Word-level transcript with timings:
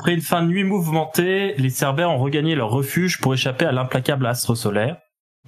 Après 0.00 0.14
une 0.14 0.22
fin 0.22 0.40
de 0.40 0.46
nuit 0.46 0.64
mouvementée, 0.64 1.52
les 1.58 1.68
Cerbères 1.68 2.10
ont 2.10 2.16
regagné 2.16 2.54
leur 2.54 2.70
refuge 2.70 3.20
pour 3.20 3.34
échapper 3.34 3.66
à 3.66 3.72
l'implacable 3.72 4.24
astre 4.24 4.56
solaire. 4.56 4.96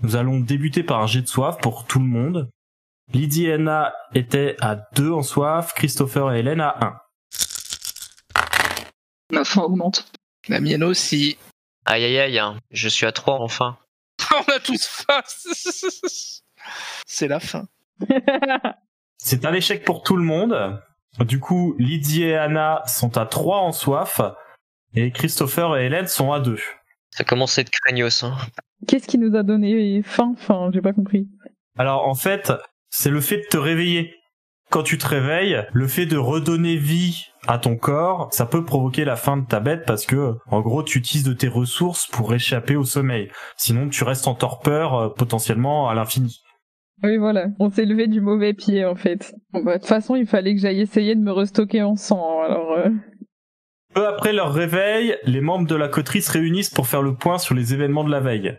Nous 0.03 0.15
allons 0.15 0.41
débuter 0.41 0.83
par 0.83 1.01
un 1.01 1.07
jet 1.07 1.23
de 1.23 1.27
soif 1.27 1.57
pour 1.63 1.87
tout 1.87 1.99
le 1.99 2.05
monde. 2.05 2.51
Lydie 3.15 3.47
et 3.47 3.55
Anna 3.55 3.95
étaient 4.15 4.57
à 4.61 4.77
2 4.95 5.11
en 5.11 5.23
soif, 5.23 5.73
Christopher 5.73 6.35
et 6.35 6.41
Hélène 6.41 6.61
à 6.61 6.77
1. 6.83 6.95
Ma 9.33 9.45
faim 9.45 9.63
augmente. 9.63 10.13
La 10.49 10.61
mienne 10.61 10.85
aussi. 10.85 11.39
Aïe 11.87 12.05
aïe 12.05 12.19
aïe, 12.19 12.39
hein. 12.39 12.59
je 12.71 12.91
suis 12.91 13.07
à 13.07 13.13
3 13.13 13.41
enfin. 13.41 13.79
On 14.35 14.53
a 14.53 14.59
tous 14.59 14.87
faim. 14.87 15.23
C'est 17.07 17.29
la 17.29 17.41
fin. 17.41 17.65
C'est 19.17 19.47
un 19.47 19.55
échec 19.55 19.83
pour 19.83 20.03
tout 20.03 20.19
le 20.19 20.25
monde. 20.25 20.79
Du 21.21 21.41
coup, 21.41 21.75
Lydie 21.79 22.25
et 22.25 22.37
Anna 22.37 22.83
sont 22.87 23.17
à 23.17 23.27
3 23.27 23.59
en 23.59 23.73
soif, 23.73 24.21
et 24.95 25.11
Christopher 25.11 25.77
et 25.77 25.87
Hélène 25.87 26.07
sont 26.07 26.33
à 26.33 26.41
2. 26.41 26.59
Ça 27.11 27.25
commence 27.25 27.59
à 27.59 27.63
être 27.63 27.71
craignos. 27.71 28.23
Hein. 28.25 28.37
Qu'est-ce 28.89 29.07
qui 29.07 29.19
nous 29.19 29.37
a 29.37 29.43
donné 29.43 30.03
faim? 30.03 30.35
Enfin, 30.35 30.71
j'ai 30.73 30.81
pas 30.81 30.93
compris. 30.93 31.29
Alors 31.79 32.09
en 32.09 32.15
fait, 32.15 32.53
c'est 32.91 33.11
le 33.11 33.21
fait 33.21 33.39
de 33.39 33.47
te 33.51 33.57
réveiller. 33.57 34.15
Quand 34.71 34.83
tu 34.83 34.97
te 34.97 35.07
réveilles, 35.07 35.67
le 35.75 35.87
fait 35.87 36.07
de 36.07 36.17
redonner 36.17 36.77
vie 36.77 37.27
à 37.47 37.59
ton 37.59 37.77
corps, 37.77 38.29
ça 38.33 38.47
peut 38.47 38.65
provoquer 38.65 39.05
la 39.05 39.17
fin 39.17 39.37
de 39.37 39.47
ta 39.47 39.61
bête 39.61 39.85
parce 39.87 40.07
que, 40.07 40.37
en 40.47 40.63
gros, 40.63 40.83
tu 40.83 40.99
utilises 40.99 41.25
de 41.27 41.35
tes 41.35 41.49
ressources 41.49 42.07
pour 42.07 42.33
échapper 42.33 42.75
au 42.75 42.85
sommeil. 42.85 43.31
Sinon, 43.59 43.91
tu 43.91 44.03
restes 44.03 44.27
en 44.29 44.35
torpeur 44.35 44.95
euh, 44.95 45.09
potentiellement 45.11 45.91
à 45.91 45.95
l'infini. 45.95 46.41
Oui, 47.03 47.19
voilà. 47.19 47.49
On 47.59 47.69
s'est 47.69 47.85
levé 47.85 48.07
du 48.07 48.23
mauvais 48.23 48.55
pied, 48.55 48.87
en 48.87 48.95
fait. 48.95 49.35
Bon, 49.53 49.63
bah, 49.63 49.75
de 49.75 49.81
toute 49.81 49.89
façon, 49.89 50.17
il 50.17 50.27
fallait 50.27 50.55
que 50.55 50.61
j'aille 50.63 50.81
essayer 50.81 51.15
de 51.17 51.21
me 51.21 51.33
restocker 51.33 51.83
en 51.83 51.97
sang, 51.97 52.41
alors... 52.41 52.73
euh, 52.73 52.89
Peu 53.95 54.07
après 54.07 54.33
leur 54.33 54.55
réveil, 54.55 55.19
les 55.25 55.41
membres 55.43 55.67
de 55.67 55.75
la 55.75 55.89
coterie 55.89 56.23
se 56.23 56.33
réunissent 56.33 56.71
pour 56.71 56.87
faire 56.87 57.03
le 57.03 57.15
point 57.15 57.39
sur 57.39 57.55
les 57.55 57.75
événements 57.75 58.05
de 58.05 58.11
la 58.11 58.21
veille. 58.21 58.57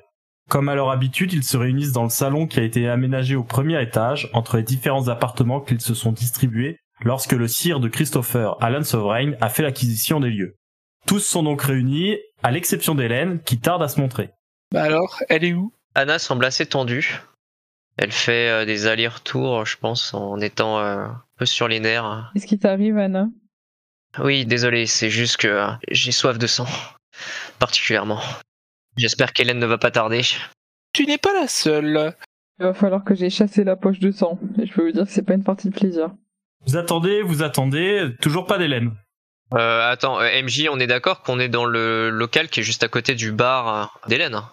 Comme 0.50 0.70
à 0.70 0.76
leur 0.76 0.92
habitude, 0.92 1.34
ils 1.34 1.44
se 1.44 1.58
réunissent 1.58 1.92
dans 1.94 2.04
le 2.04 2.10
salon 2.10 2.46
qui 2.46 2.60
a 2.60 2.64
été 2.64 2.88
aménagé 2.88 3.36
au 3.36 3.44
premier 3.44 3.82
étage, 3.82 4.30
entre 4.34 4.58
les 4.58 4.64
différents 4.64 5.08
appartements 5.08 5.62
qu'ils 5.62 5.82
se 5.82 5.96
sont 5.96 6.12
distribués, 6.12 6.78
lorsque 7.02 7.32
le 7.32 7.48
sire 7.48 7.80
de 7.80 7.88
Christopher, 7.88 8.62
Alan 8.62 8.84
Sovereign, 8.84 9.36
a 9.42 9.50
fait 9.50 9.64
l'acquisition 9.64 10.20
des 10.20 10.30
lieux. 10.30 10.56
Tous 11.08 11.20
sont 11.20 11.42
donc 11.42 11.64
réunis, 11.64 12.18
à 12.44 12.52
l'exception 12.52 12.94
d'Hélène, 12.94 13.42
qui 13.42 13.60
tarde 13.60 13.82
à 13.82 13.88
se 13.88 14.00
montrer. 14.00 14.30
Bah 14.72 14.84
alors, 14.84 15.20
elle 15.30 15.44
est 15.44 15.54
où? 15.54 15.74
Anna 15.96 16.20
semble 16.20 16.46
assez 16.46 16.66
tendue. 16.66 17.22
Elle 17.98 18.12
fait 18.12 18.50
euh, 18.50 18.66
des 18.66 18.88
allers-retours, 18.88 19.66
je 19.66 19.78
pense, 19.78 20.14
en 20.14 20.40
étant 20.40 20.80
euh, 20.80 21.06
un 21.06 21.24
peu 21.38 21.46
sur 21.46 21.68
les 21.68 21.80
nerfs. 21.80 22.32
Qu'est-ce 22.34 22.48
qui 22.48 22.60
t'arrive, 22.60 22.98
Anna? 22.98 23.30
Oui, 24.20 24.46
désolé, 24.46 24.86
c'est 24.86 25.10
juste 25.10 25.38
que 25.38 25.48
euh, 25.48 25.68
j'ai 25.90 26.12
soif 26.12 26.38
de 26.38 26.48
sang. 26.48 26.68
Particulièrement. 27.60 28.20
J'espère 28.98 29.34
qu'Hélène 29.34 29.60
ne 29.60 29.66
va 29.66 29.78
pas 29.78 29.92
tarder. 29.92 30.22
Tu 30.94 31.06
n'es 31.06 31.18
pas 31.18 31.34
la 31.34 31.48
seule. 31.48 32.16
Il 32.60 32.66
va 32.66 32.74
falloir 32.74 33.04
que 33.04 33.16
j'aie 33.16 33.32
chassé 33.32 33.64
la 33.64 33.76
poche 33.76 34.00
de 34.00 34.12
sang. 34.12 34.40
Et 34.62 34.68
je 34.68 34.74
peux 34.74 34.86
vous 34.86 34.92
dire 34.92 35.06
que 35.06 35.12
c'est 35.12 35.26
pas 35.26 35.34
une 35.34 35.44
partie 35.44 35.70
de 35.70 35.76
plaisir. 35.76 36.12
Vous 36.66 36.78
attendez, 36.78 37.22
vous 37.24 37.44
attendez, 37.44 38.10
toujours 38.22 38.46
pas 38.46 38.58
d'Hélène. 38.58 38.92
Euh, 39.54 39.92
attends, 39.92 40.20
euh, 40.22 40.42
MJ, 40.42 40.68
on 40.72 40.80
est 40.80 40.88
d'accord 40.88 41.22
qu'on 41.22 41.40
est 41.40 41.50
dans 41.50 41.66
le 41.66 42.10
local 42.10 42.50
qui 42.50 42.62
est 42.62 42.64
juste 42.64 42.84
à 42.84 42.88
côté 42.88 43.16
du 43.16 43.32
bar 43.32 43.68
euh, 43.68 43.86
d'Hélène 44.08 44.36
hein 44.36 44.50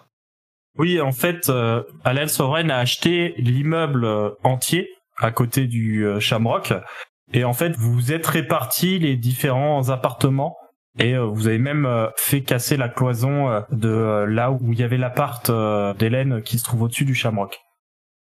Oui, 0.77 0.99
en 0.99 1.11
fait, 1.11 1.49
euh, 1.49 1.83
Alan 2.03 2.27
Sovereign 2.27 2.69
a 2.69 2.79
acheté 2.79 3.33
l'immeuble 3.37 4.05
entier 4.43 4.89
à 5.17 5.31
côté 5.31 5.67
du 5.67 6.05
euh, 6.05 6.19
Shamrock. 6.19 6.73
Et 7.33 7.43
en 7.43 7.53
fait, 7.53 7.75
vous 7.75 7.93
vous 7.93 8.11
êtes 8.11 8.27
répartis 8.27 8.99
les 8.99 9.15
différents 9.15 9.89
appartements. 9.89 10.57
Et 10.99 11.15
euh, 11.15 11.25
vous 11.25 11.47
avez 11.47 11.57
même 11.57 11.85
euh, 11.85 12.09
fait 12.17 12.41
casser 12.41 12.75
la 12.75 12.89
cloison 12.89 13.49
euh, 13.49 13.61
de 13.71 14.25
là 14.27 14.51
où 14.51 14.73
il 14.73 14.79
y 14.79 14.83
avait 14.83 14.97
l'appart 14.97 15.49
d'Hélène 15.97 16.41
qui 16.43 16.59
se 16.59 16.65
trouve 16.65 16.83
au-dessus 16.83 17.05
du 17.05 17.15
Shamrock. 17.15 17.61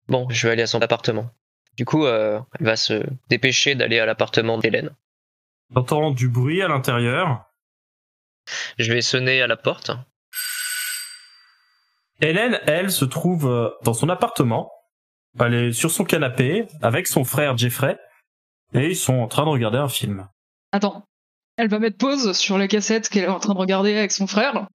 Bon, 0.07 0.27
je 0.29 0.47
vais 0.47 0.53
aller 0.53 0.63
à 0.63 0.67
son 0.67 0.81
appartement. 0.81 1.31
Du 1.77 1.85
coup, 1.85 2.05
euh, 2.05 2.39
elle 2.59 2.65
va 2.65 2.75
se 2.75 3.03
dépêcher 3.29 3.75
d'aller 3.75 3.99
à 3.99 4.05
l'appartement 4.05 4.57
d'Hélène. 4.57 4.91
T'entends 5.73 6.11
du 6.11 6.27
bruit 6.27 6.61
à 6.61 6.67
l'intérieur. 6.67 7.45
Je 8.77 8.93
vais 8.93 9.01
sonner 9.01 9.41
à 9.41 9.47
la 9.47 9.55
porte. 9.55 9.91
Hélène, 12.19 12.59
elle, 12.67 12.91
se 12.91 13.05
trouve 13.05 13.73
dans 13.83 13.93
son 13.93 14.09
appartement. 14.09 14.69
Elle 15.39 15.53
est 15.53 15.71
sur 15.71 15.89
son 15.89 16.03
canapé 16.03 16.67
avec 16.81 17.07
son 17.07 17.23
frère 17.23 17.57
Jeffrey. 17.57 17.97
Et 18.73 18.87
ils 18.91 18.95
sont 18.95 19.15
en 19.15 19.27
train 19.27 19.43
de 19.43 19.49
regarder 19.49 19.77
un 19.77 19.89
film. 19.89 20.27
Attends. 20.71 21.03
Elle 21.57 21.67
va 21.67 21.79
mettre 21.79 21.97
pause 21.97 22.31
sur 22.37 22.57
la 22.57 22.67
cassette 22.67 23.09
qu'elle 23.09 23.25
est 23.25 23.27
en 23.27 23.39
train 23.39 23.53
de 23.53 23.59
regarder 23.59 23.95
avec 23.97 24.11
son 24.11 24.25
frère. 24.27 24.67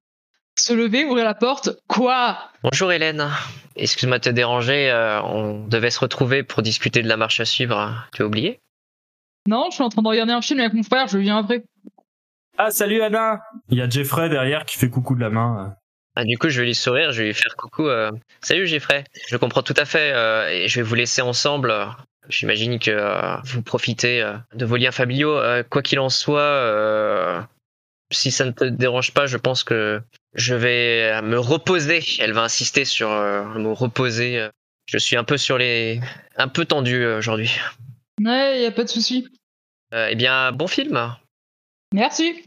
Se 0.59 0.73
lever, 0.73 1.05
ouvrir 1.05 1.25
la 1.25 1.35
porte. 1.35 1.71
Quoi? 1.89 2.39
Bonjour 2.63 2.93
Hélène. 2.93 3.29
Excuse-moi 3.77 4.19
de 4.19 4.25
te 4.25 4.31
déranger, 4.31 4.91
euh, 4.91 5.21
on 5.23 5.67
devait 5.67 5.91
se 5.91 6.01
retrouver 6.01 6.43
pour 6.43 6.63
discuter 6.63 7.03
de 7.03 7.09
la 7.09 7.17
marche 7.17 7.41
à 7.41 7.45
suivre. 7.45 8.07
Tu 8.15 8.23
as 8.23 8.27
oublié? 8.27 8.61
Non, 9.49 9.67
je 9.71 9.75
suis 9.77 9.83
en 9.85 9.89
train 9.91 10.03
de 10.03 10.09
regarder 10.09 10.33
un 10.33 10.41
film 10.43 10.61
avec 10.61 10.73
mon 10.73 10.83
frère, 10.83 11.09
je 11.09 11.19
viens 11.19 11.39
après. 11.39 11.63
Ah, 12.59 12.71
salut 12.71 13.03
Anna 13.03 13.41
Il 13.69 13.79
y 13.79 13.83
a 13.83 13.89
Jeffrey 13.89 14.29
derrière 14.31 14.65
qui 14.65 14.79
fait 14.79 14.89
coucou 14.89 15.15
de 15.15 15.21
la 15.21 15.29
main. 15.31 15.77
ah, 16.15 16.25
Du 16.25 16.39
coup, 16.39 16.49
je 16.49 16.61
vais 16.61 16.67
lui 16.67 16.75
sourire, 16.75 17.13
je 17.13 17.21
vais 17.23 17.29
lui 17.29 17.35
faire 17.35 17.55
coucou. 17.57 17.87
euh, 17.87 18.11
Salut 18.41 18.67
Jeffrey, 18.67 19.05
je 19.29 19.37
comprends 19.37 19.63
tout 19.63 19.75
à 19.77 19.85
fait 19.85 20.13
euh, 20.15 20.49
et 20.49 20.69
je 20.69 20.81
vais 20.81 20.87
vous 20.87 20.95
laisser 20.95 21.21
ensemble. 21.21 21.75
J'imagine 22.29 22.79
que 22.79 22.91
euh, 22.91 23.37
vous 23.45 23.63
profitez 23.63 24.23
euh, 24.23 24.37
de 24.55 24.65
vos 24.65 24.77
liens 24.77 24.93
familiaux. 24.93 25.37
Euh, 25.37 25.63
quoi 25.63 25.83
qu'il 25.83 25.99
en 25.99 26.09
soit, 26.09 27.47
si 28.11 28.31
ça 28.31 28.45
ne 28.45 28.51
te 28.51 28.65
dérange 28.65 29.13
pas, 29.13 29.27
je 29.27 29.37
pense 29.37 29.65
que 29.65 30.01
je 30.35 30.55
vais 30.55 31.21
me 31.23 31.39
reposer. 31.39 32.03
Elle 32.21 32.33
va 32.33 32.43
insister 32.43 32.85
sur 32.85 33.09
le 33.11 33.59
mot 33.59 33.75
reposer. 33.75 34.49
Je 34.87 34.99
suis 34.99 35.17
un 35.17 35.25
peu 35.25 35.37
sur 35.37 35.59
les, 35.59 36.01
un 36.37 36.49
peu 36.49 36.65
tendu 36.65 37.05
aujourd'hui. 37.05 37.51
Ouais, 38.23 38.63
y 38.63 38.67
a 38.67 38.71
pas 38.71 38.85
de 38.85 38.89
souci. 38.89 39.29
Eh 39.93 40.15
bien, 40.15 40.53
bon 40.53 40.69
film. 40.69 41.15
Merci. 41.93 42.45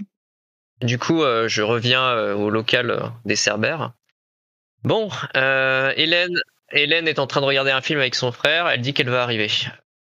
Du 0.82 0.98
coup, 0.98 1.22
je 1.48 1.62
reviens 1.62 2.34
au 2.34 2.50
local 2.50 3.12
des 3.26 3.36
Cerbères. 3.36 3.92
Bon, 4.84 5.10
Hélène, 5.36 6.40
Hélène 6.72 7.08
est 7.08 7.20
en 7.20 7.28
train 7.28 7.42
de 7.42 7.46
regarder 7.46 7.72
un 7.72 7.82
film 7.82 8.00
avec 8.00 8.16
son 8.16 8.32
frère. 8.32 8.68
Elle 8.68 8.82
dit 8.82 8.94
qu'elle 8.94 9.10
va 9.10 9.24
arriver. 9.24 9.50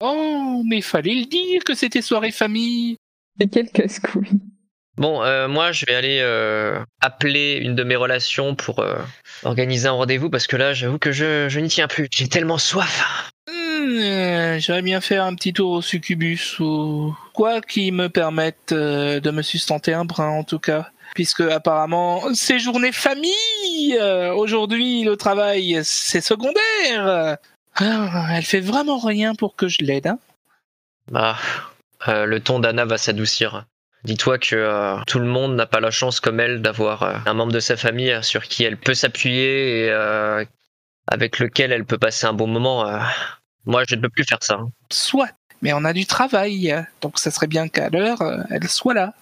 Oh, 0.01 0.63
mais 0.65 0.81
fallait 0.81 1.15
le 1.15 1.25
dire 1.25 1.63
que 1.63 1.73
c'était 1.73 2.01
soirée 2.01 2.31
famille. 2.31 2.97
Et 3.39 3.47
quel 3.47 3.69
casse-couille. 3.69 4.39
Bon, 4.97 5.23
euh, 5.23 5.47
moi, 5.49 5.73
je 5.73 5.85
vais 5.85 5.95
aller 5.95 6.19
euh, 6.21 6.79
appeler 7.01 7.59
une 7.61 7.75
de 7.75 7.83
mes 7.83 7.97
relations 7.97 8.55
pour 8.55 8.79
euh, 8.79 8.95
organiser 9.43 9.87
un 9.87 9.91
rendez-vous 9.91 10.29
parce 10.29 10.47
que 10.47 10.55
là, 10.55 10.73
j'avoue 10.73 10.99
que 10.99 11.11
je, 11.11 11.49
je 11.49 11.59
n'y 11.59 11.67
tiens 11.67 11.87
plus. 11.87 12.07
J'ai 12.11 12.29
tellement 12.29 12.57
soif. 12.57 13.31
Hmm, 13.51 14.57
J'aurais 14.59 14.81
bien 14.81 15.01
faire 15.01 15.25
un 15.25 15.35
petit 15.35 15.51
tour 15.51 15.71
au 15.71 15.81
succubus 15.81 16.59
ou 16.59 17.13
quoi 17.33 17.59
qui 17.61 17.91
me 17.91 18.07
permette 18.07 18.71
euh, 18.71 19.19
de 19.19 19.31
me 19.31 19.41
sustenter 19.41 19.93
un 19.93 20.05
brin 20.05 20.29
en 20.29 20.43
tout 20.43 20.59
cas. 20.59 20.89
Puisque 21.15 21.41
apparemment 21.41 22.21
c'est 22.35 22.59
journée 22.59 22.91
famille. 22.91 23.97
Euh, 23.99 24.33
Aujourd'hui 24.33 25.03
le 25.03 25.17
travail 25.17 25.79
c'est 25.83 26.21
secondaire. 26.21 27.37
Ah, 27.77 28.27
elle 28.31 28.43
fait 28.43 28.59
vraiment 28.59 28.99
rien 28.99 29.33
pour 29.33 29.55
que 29.55 29.67
je 29.67 29.77
l'aide. 29.81 30.07
Hein. 30.07 30.19
Bah, 31.11 31.37
euh, 32.07 32.25
le 32.25 32.39
ton 32.39 32.59
d'Anna 32.59 32.85
va 32.85 32.97
s'adoucir. 32.97 33.65
Dis-toi 34.03 34.37
que 34.37 34.55
euh, 34.55 34.97
tout 35.07 35.19
le 35.19 35.25
monde 35.25 35.55
n'a 35.55 35.65
pas 35.65 35.79
la 35.79 35.89
chance 35.89 36.19
comme 36.19 36.39
elle 36.39 36.61
d'avoir 36.61 37.03
euh, 37.03 37.15
un 37.25 37.33
membre 37.33 37.53
de 37.53 37.59
sa 37.59 37.75
famille 37.75 38.15
sur 38.21 38.43
qui 38.43 38.63
elle 38.63 38.77
peut 38.77 38.93
s'appuyer 38.93 39.85
et 39.87 39.91
avec 41.07 41.39
lequel 41.39 41.71
elle 41.71 41.85
peut 41.85 41.97
passer 41.97 42.25
un 42.27 42.33
bon 42.33 42.47
moment. 42.47 42.87
Moi, 43.65 43.83
je 43.87 43.95
ne 43.95 44.01
peux 44.01 44.09
plus 44.09 44.23
faire 44.25 44.39
ça. 44.41 44.55
hein. 44.55 44.69
Soit. 44.91 45.29
Mais 45.61 45.71
on 45.73 45.85
a 45.85 45.93
du 45.93 46.05
travail, 46.05 46.85
donc 47.01 47.17
ça 47.19 47.31
serait 47.31 47.47
bien 47.47 47.67
qu'à 47.67 47.89
l'heure, 47.89 48.21
elle 48.49 48.67
soit 48.67 48.93
là. 48.93 49.13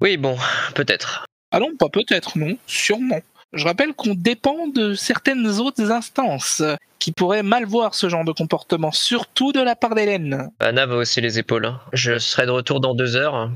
Oui, 0.00 0.16
bon, 0.16 0.36
peut-être. 0.74 1.24
Ah 1.50 1.60
non, 1.60 1.74
pas 1.78 1.88
peut-être, 1.88 2.38
non, 2.38 2.56
sûrement. 2.66 3.20
Je 3.52 3.64
rappelle 3.64 3.94
qu'on 3.94 4.14
dépend 4.14 4.66
de 4.66 4.94
certaines 4.94 5.46
autres 5.58 5.90
instances 5.90 6.62
qui 6.98 7.12
pourraient 7.12 7.42
mal 7.42 7.64
voir 7.64 7.94
ce 7.94 8.08
genre 8.08 8.24
de 8.24 8.32
comportement, 8.32 8.92
surtout 8.92 9.52
de 9.52 9.60
la 9.60 9.74
part 9.74 9.94
d'Hélène. 9.94 10.50
Anna 10.60 10.84
va 10.86 10.96
aussi 10.96 11.20
les 11.20 11.38
épaules. 11.38 11.64
hein. 11.66 11.80
Je 11.92 12.18
serai 12.18 12.44
de 12.44 12.50
retour 12.50 12.80
dans 12.80 12.94
deux 12.94 13.16
heures. 13.16 13.50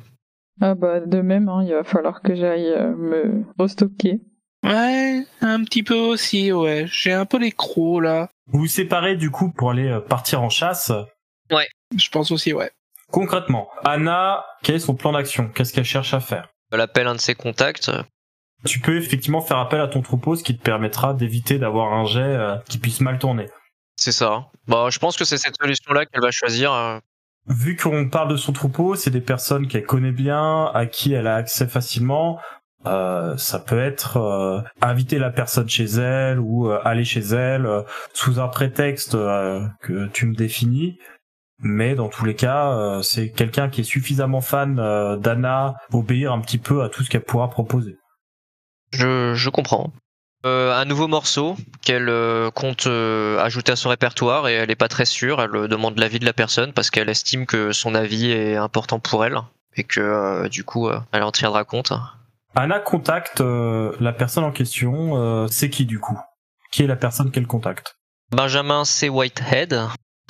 Ah 0.60 0.74
bah 0.74 1.00
de 1.00 1.20
même, 1.20 1.48
hein, 1.48 1.62
il 1.66 1.72
va 1.72 1.82
falloir 1.84 2.22
que 2.22 2.34
j'aille 2.34 2.68
euh, 2.68 2.94
me 2.94 3.44
restocker. 3.58 4.20
Ouais, 4.64 5.24
un 5.40 5.64
petit 5.64 5.82
peu 5.82 5.96
aussi, 5.98 6.52
ouais. 6.52 6.84
J'ai 6.86 7.12
un 7.12 7.24
peu 7.26 7.38
les 7.38 7.52
crocs 7.52 8.02
là. 8.02 8.28
Vous 8.46 8.60
vous 8.60 8.66
séparez 8.66 9.16
du 9.16 9.30
coup 9.30 9.50
pour 9.50 9.70
aller 9.72 9.88
euh, 9.88 10.00
partir 10.00 10.42
en 10.42 10.50
chasse? 10.50 10.92
Je 11.50 12.08
pense 12.10 12.30
aussi, 12.30 12.52
ouais. 12.54 12.70
Concrètement, 13.12 13.68
Anna, 13.84 14.44
quel 14.62 14.76
est 14.76 14.80
son 14.80 14.94
plan 14.94 15.12
d'action? 15.12 15.48
Qu'est-ce 15.54 15.72
qu'elle 15.72 15.84
cherche 15.84 16.14
à 16.14 16.20
faire? 16.20 16.48
Elle 16.72 16.80
appelle 16.80 17.06
un 17.06 17.14
de 17.14 17.20
ses 17.20 17.34
contacts. 17.34 17.90
Tu 18.64 18.80
peux 18.80 18.96
effectivement 18.96 19.40
faire 19.40 19.58
appel 19.58 19.80
à 19.80 19.86
ton 19.88 20.02
troupeau, 20.02 20.34
ce 20.34 20.42
qui 20.42 20.56
te 20.56 20.62
permettra 20.62 21.12
d'éviter 21.14 21.58
d'avoir 21.58 21.92
un 21.92 22.04
jet 22.06 22.20
euh, 22.20 22.56
qui 22.68 22.78
puisse 22.78 23.00
mal 23.00 23.18
tourner. 23.18 23.48
C'est 23.96 24.12
ça. 24.12 24.46
Bah, 24.66 24.86
je 24.90 24.98
pense 24.98 25.16
que 25.16 25.24
c'est 25.24 25.36
cette 25.36 25.56
solution-là 25.60 26.06
qu'elle 26.06 26.22
va 26.22 26.30
choisir. 26.30 26.72
euh. 26.72 26.98
Vu 27.48 27.76
qu'on 27.76 28.08
parle 28.08 28.28
de 28.28 28.36
son 28.36 28.52
troupeau, 28.52 28.94
c'est 28.94 29.10
des 29.10 29.20
personnes 29.20 29.66
qu'elle 29.66 29.84
connaît 29.84 30.12
bien, 30.12 30.70
à 30.72 30.86
qui 30.86 31.12
elle 31.12 31.26
a 31.26 31.34
accès 31.36 31.66
facilement. 31.66 32.40
Euh, 32.86 33.36
ça 33.36 33.58
peut 33.60 33.80
être 33.80 34.16
euh, 34.16 34.60
inviter 34.80 35.18
la 35.18 35.30
personne 35.30 35.68
chez 35.68 35.84
elle 35.84 36.40
ou 36.40 36.68
euh, 36.68 36.80
aller 36.84 37.04
chez 37.04 37.20
elle 37.20 37.68
sous 38.12 38.40
un 38.40 38.48
prétexte 38.48 39.12
que 39.12 40.06
tu 40.08 40.26
me 40.26 40.34
définis. 40.34 40.98
Mais 41.62 41.94
dans 41.94 42.08
tous 42.08 42.24
les 42.24 42.34
cas, 42.34 42.72
euh, 42.72 43.02
c'est 43.02 43.30
quelqu'un 43.30 43.68
qui 43.70 43.82
est 43.82 43.84
suffisamment 43.84 44.40
fan 44.40 44.80
euh, 44.80 45.16
d'Anna 45.16 45.76
pour 45.90 46.00
obéir 46.00 46.32
un 46.32 46.40
petit 46.40 46.58
peu 46.58 46.82
à 46.82 46.88
tout 46.88 47.04
ce 47.04 47.08
qu'elle 47.08 47.22
pourra 47.22 47.48
proposer. 47.48 47.96
Je, 48.90 49.34
je 49.34 49.48
comprends. 49.48 49.92
Euh, 50.44 50.74
un 50.74 50.84
nouveau 50.84 51.06
morceau 51.06 51.56
qu'elle 51.80 52.10
compte 52.52 52.88
ajouter 52.88 53.72
à 53.72 53.76
son 53.76 53.90
répertoire 53.90 54.48
et 54.48 54.54
elle 54.54 54.72
est 54.72 54.76
pas 54.76 54.88
très 54.88 55.04
sûre. 55.04 55.40
Elle 55.40 55.68
demande 55.68 55.96
l'avis 55.98 56.18
de 56.18 56.24
la 56.24 56.32
personne 56.32 56.72
parce 56.72 56.90
qu'elle 56.90 57.08
estime 57.08 57.46
que 57.46 57.70
son 57.70 57.94
avis 57.94 58.32
est 58.32 58.56
important 58.56 58.98
pour 58.98 59.24
elle 59.24 59.38
et 59.76 59.84
que 59.84 60.48
du 60.48 60.64
coup 60.64 60.90
elle 61.12 61.22
en 61.22 61.30
tiendra 61.30 61.62
compte. 61.62 61.92
Anna 62.56 62.80
contacte 62.80 63.40
la 63.40 64.12
personne 64.12 64.42
en 64.42 64.50
question. 64.50 65.46
c'est 65.46 65.70
qui 65.70 65.86
du 65.86 66.00
coup? 66.00 66.18
Qui 66.72 66.82
est 66.82 66.88
la 66.88 66.96
personne 66.96 67.30
qu'elle 67.30 67.46
contacte? 67.46 67.94
Benjamin 68.32 68.84
C. 68.84 69.08
Whitehead. 69.08 69.78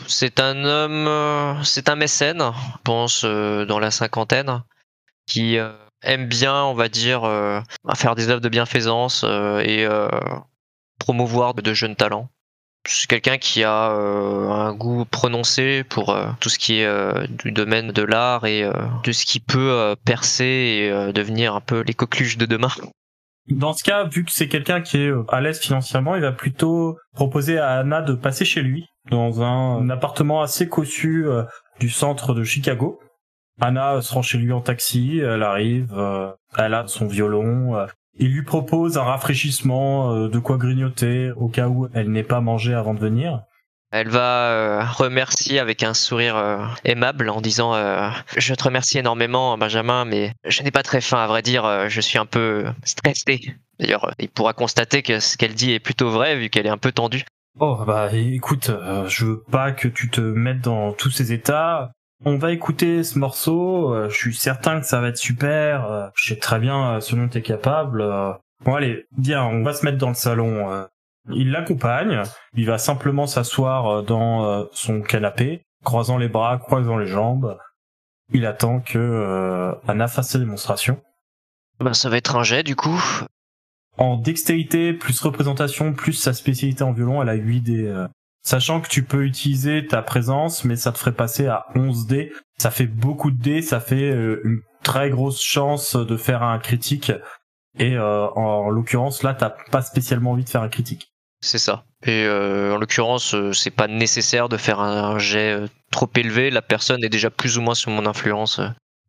C'est 0.06 0.40
un 0.40 0.64
homme, 0.64 1.06
euh, 1.06 1.62
c'est 1.62 1.88
un 1.88 1.96
mécène, 1.96 2.40
je 2.40 2.78
pense, 2.84 3.22
euh, 3.24 3.64
dans 3.64 3.78
la 3.78 3.90
cinquantaine, 3.90 4.62
qui 5.26 5.58
euh, 5.58 5.72
aime 6.02 6.26
bien, 6.26 6.64
on 6.64 6.74
va 6.74 6.88
dire, 6.88 7.22
faire 7.94 8.14
des 8.14 8.28
œuvres 8.28 8.40
de 8.40 8.48
bienfaisance 8.48 9.24
et 9.24 9.86
promouvoir 10.98 11.54
de 11.54 11.74
jeunes 11.74 11.94
talents. 11.96 12.28
C'est 12.84 13.06
quelqu'un 13.06 13.38
qui 13.38 13.62
a 13.62 13.90
un 13.90 14.74
goût 14.74 15.04
prononcé 15.04 15.84
pour 15.84 16.18
tout 16.40 16.48
ce 16.48 16.58
qui 16.58 16.80
est 16.80 17.28
du 17.28 17.52
domaine 17.52 17.92
de 17.92 18.02
l'art 18.02 18.46
et 18.46 18.68
de 19.04 19.12
ce 19.12 19.24
qui 19.24 19.38
peut 19.38 19.94
percer 20.04 20.44
et 20.44 21.12
devenir 21.12 21.54
un 21.54 21.60
peu 21.60 21.84
les 21.86 21.94
coqueluches 21.94 22.36
de 22.36 22.46
demain. 22.46 22.72
Dans 23.46 23.72
ce 23.72 23.84
cas, 23.84 24.04
vu 24.04 24.24
que 24.24 24.32
c'est 24.32 24.48
quelqu'un 24.48 24.80
qui 24.80 24.96
est 24.98 25.12
à 25.28 25.40
l'aise 25.40 25.60
financièrement, 25.60 26.16
il 26.16 26.22
va 26.22 26.32
plutôt 26.32 26.98
proposer 27.12 27.58
à 27.58 27.78
Anna 27.78 28.02
de 28.02 28.14
passer 28.14 28.44
chez 28.44 28.62
lui 28.62 28.88
dans 29.10 29.43
un, 29.43 29.78
un 29.78 29.90
appartement 29.90 30.43
assez 30.43 30.69
cossu 30.69 31.26
euh, 31.26 31.43
du 31.81 31.90
centre 31.90 32.34
de 32.34 32.44
Chicago. 32.44 33.00
Anna 33.60 34.00
se 34.00 34.12
rend 34.14 34.22
chez 34.22 34.38
lui 34.38 34.52
en 34.52 34.60
taxi, 34.60 35.19
elle 35.19 35.43
arrive, 35.43 35.93
euh, 35.96 36.31
elle 36.56 36.75
a 36.75 36.87
son 36.87 37.06
violon. 37.06 37.76
euh, 37.76 37.87
il 38.19 38.32
lui 38.32 38.43
propose 38.43 38.99
un 38.99 39.04
rafraîchissement, 39.04 40.12
euh, 40.14 40.28
de 40.28 40.38
quoi 40.38 40.56
grignoter 40.58 41.31
au 41.37 41.49
cas 41.49 41.69
où 41.69 41.88
elle 41.94 42.10
n'ait 42.10 42.22
pas 42.22 42.40
mangé 42.40 42.75
avant 42.75 42.94
de 42.94 42.99
venir. 43.00 43.40
Elle 43.90 44.08
va 44.08 44.49
euh, 44.50 44.84
remercier 44.84 45.58
avec 45.58 45.82
un 45.82 45.93
sourire 45.93 46.34
euh, 46.37 46.64
aimable 46.84 47.28
en 47.28 47.43
disant 47.43 47.75
euh, 47.75 48.08
Je 48.38 48.55
te 48.55 48.64
remercie 48.64 48.98
énormément, 48.98 49.58
Benjamin, 49.58 50.06
mais 50.06 50.32
je 50.46 50.62
n'ai 50.62 50.70
pas 50.70 50.82
très 50.82 51.02
faim, 51.02 51.19
à 51.22 51.26
vrai 51.26 51.43
dire. 51.43 51.66
euh, 51.66 51.88
Je 51.90 52.00
suis 52.00 52.19
un 52.19 52.25
peu 52.25 52.64
stressé. 52.84 53.55
D'ailleurs, 53.78 54.06
euh, 54.06 54.12
il 54.19 54.31
pourra 54.31 54.55
constater 54.55 55.02
que 55.02 55.20
ce 55.20 55.37
qu'elle 55.37 55.55
dit 55.55 55.72
est 55.72 55.81
plutôt 55.81 56.10
vrai, 56.10 56.37
vu 56.37 56.48
qu'elle 56.48 56.66
est 56.66 56.70
un 56.70 56.78
peu 56.78 56.90
tendue. 56.93 57.25
Oh 57.60 57.78
bah 57.87 58.12
écoute, 58.12 58.70
euh, 58.70 59.06
je 59.08 59.26
veux 59.26 59.43
pas 59.43 59.72
que 59.72 59.88
tu 59.88 60.08
te 60.10 60.20
mettes 60.20 60.62
dans 60.62 60.93
tous 60.93 61.10
ces 61.10 61.32
états. 61.32 61.93
On 62.25 62.37
va 62.37 62.52
écouter 62.52 63.02
ce 63.02 63.19
morceau, 63.19 63.93
euh, 63.93 64.08
je 64.08 64.14
suis 64.14 64.34
certain 64.34 64.78
que 64.81 64.87
ça 64.87 65.00
va 65.00 65.08
être 65.08 65.16
super, 65.16 65.87
euh, 65.87 66.06
je 66.14 66.28
sais 66.28 66.38
très 66.38 66.60
bien 66.60 66.93
euh, 66.93 67.00
ce 67.00 67.16
dont 67.16 67.26
t'es 67.26 67.43
capable. 67.43 68.04
Bon 68.64 68.76
allez, 68.76 69.06
viens, 69.19 69.44
on 69.44 69.64
va 69.64 69.72
se 69.72 69.84
mettre 69.84 69.99
dans 69.99 70.08
le 70.08 70.14
salon. 70.14 70.87
Il 71.31 71.50
l'accompagne, 71.50 72.22
il 72.54 72.66
va 72.66 72.78
simplement 72.78 73.26
s'asseoir 73.26 74.05
dans 74.05 74.69
son 74.72 75.02
canapé, 75.02 75.62
croisant 75.82 76.16
les 76.16 76.28
bras, 76.28 76.58
croisant 76.58 76.96
les 76.96 77.08
jambes. 77.08 77.58
Il 78.32 78.46
attend 78.46 78.78
que 78.78 79.75
Anna 79.88 80.06
fasse 80.06 80.31
sa 80.31 80.38
démonstration. 80.38 81.02
Ben, 81.81 81.93
ça 81.93 82.08
va 82.08 82.19
être 82.19 82.37
un 82.37 82.44
jet, 82.44 82.62
du 82.62 82.76
coup. 82.76 83.02
En 83.98 84.16
dextérité, 84.16 84.92
plus 84.92 85.20
représentation, 85.20 85.92
plus 85.92 86.14
sa 86.14 86.32
spécialité 86.32 86.82
en 86.82 86.92
violon, 86.92 87.22
elle 87.22 87.28
a 87.28 87.34
8 87.34 87.60
dés. 87.60 87.86
euh. 87.86 88.08
Sachant 88.42 88.80
que 88.80 88.88
tu 88.88 89.04
peux 89.04 89.24
utiliser 89.24 89.86
ta 89.86 90.02
présence, 90.02 90.64
mais 90.64 90.74
ça 90.74 90.90
te 90.90 90.98
ferait 90.98 91.12
passer 91.12 91.46
à 91.46 91.66
11 91.76 92.06
dés. 92.08 92.32
Ça 92.58 92.72
fait 92.72 92.86
beaucoup 92.86 93.30
de 93.30 93.40
dés, 93.40 93.62
ça 93.62 93.78
fait 93.78 94.10
euh, 94.10 94.40
une 94.44 94.60
très 94.82 95.10
grosse 95.10 95.40
chance 95.40 95.94
de 95.94 96.16
faire 96.16 96.42
un 96.42 96.58
critique. 96.58 97.12
Et 97.78 97.96
euh, 97.96 98.26
en 98.30 98.68
l'occurrence, 98.68 99.22
là, 99.22 99.34
t'as 99.34 99.50
pas 99.70 99.80
spécialement 99.80 100.32
envie 100.32 100.44
de 100.44 100.48
faire 100.48 100.62
un 100.62 100.68
critique. 100.68 101.12
C'est 101.40 101.58
ça. 101.58 101.84
Et 102.04 102.26
euh, 102.26 102.74
en 102.74 102.78
l'occurrence, 102.78 103.34
c'est 103.52 103.70
pas 103.70 103.86
nécessaire 103.86 104.48
de 104.48 104.56
faire 104.56 104.80
un, 104.80 105.18
jet 105.18 105.60
trop 105.92 106.10
élevé. 106.16 106.50
La 106.50 106.62
personne 106.62 107.04
est 107.04 107.08
déjà 107.08 107.30
plus 107.30 107.58
ou 107.58 107.62
moins 107.62 107.74
sous 107.74 107.90
mon 107.90 108.06
influence. 108.06 108.60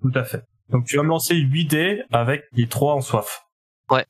Tout 0.02 0.12
à 0.14 0.24
fait. 0.24 0.44
Donc 0.70 0.86
tu 0.86 0.96
vas 0.98 1.04
me 1.04 1.10
lancer 1.10 1.36
8 1.36 1.66
dés 1.66 2.04
avec 2.12 2.44
les 2.54 2.68
3 2.68 2.94
en 2.94 3.02
soif. 3.02 3.44
Ouais. 3.90 4.06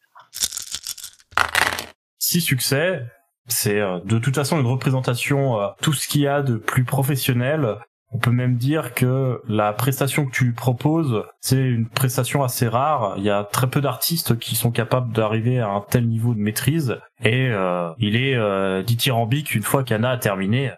6 2.33 2.41
succès, 2.41 3.05
c'est 3.47 3.79
euh, 3.79 3.99
de 4.05 4.17
toute 4.17 4.33
façon 4.33 4.59
une 4.59 4.65
représentation, 4.65 5.61
euh, 5.61 5.67
tout 5.81 5.93
ce 5.93 6.07
qu'il 6.07 6.21
y 6.21 6.27
a 6.27 6.41
de 6.41 6.55
plus 6.55 6.83
professionnel. 6.83 7.77
On 8.11 8.17
peut 8.17 8.31
même 8.31 8.57
dire 8.57 8.95
que 8.95 9.41
la 9.47 9.71
prestation 9.71 10.25
que 10.25 10.31
tu 10.31 10.45
lui 10.45 10.53
proposes, 10.53 11.23
c'est 11.41 11.61
une 11.61 11.87
prestation 11.87 12.43
assez 12.43 12.67
rare. 12.67 13.13
Il 13.17 13.23
y 13.23 13.29
a 13.29 13.43
très 13.43 13.67
peu 13.67 13.81
d'artistes 13.81 14.39
qui 14.39 14.55
sont 14.55 14.71
capables 14.71 15.13
d'arriver 15.13 15.59
à 15.59 15.69
un 15.69 15.81
tel 15.81 16.07
niveau 16.07 16.33
de 16.33 16.39
maîtrise. 16.39 16.99
Et 17.23 17.49
euh, 17.51 17.91
il 17.99 18.15
est 18.15 18.35
euh, 18.35 18.81
dithyrambique 18.81 19.53
une 19.53 19.63
fois 19.63 19.83
qu'Anna 19.83 20.11
a 20.11 20.17
terminé. 20.17 20.71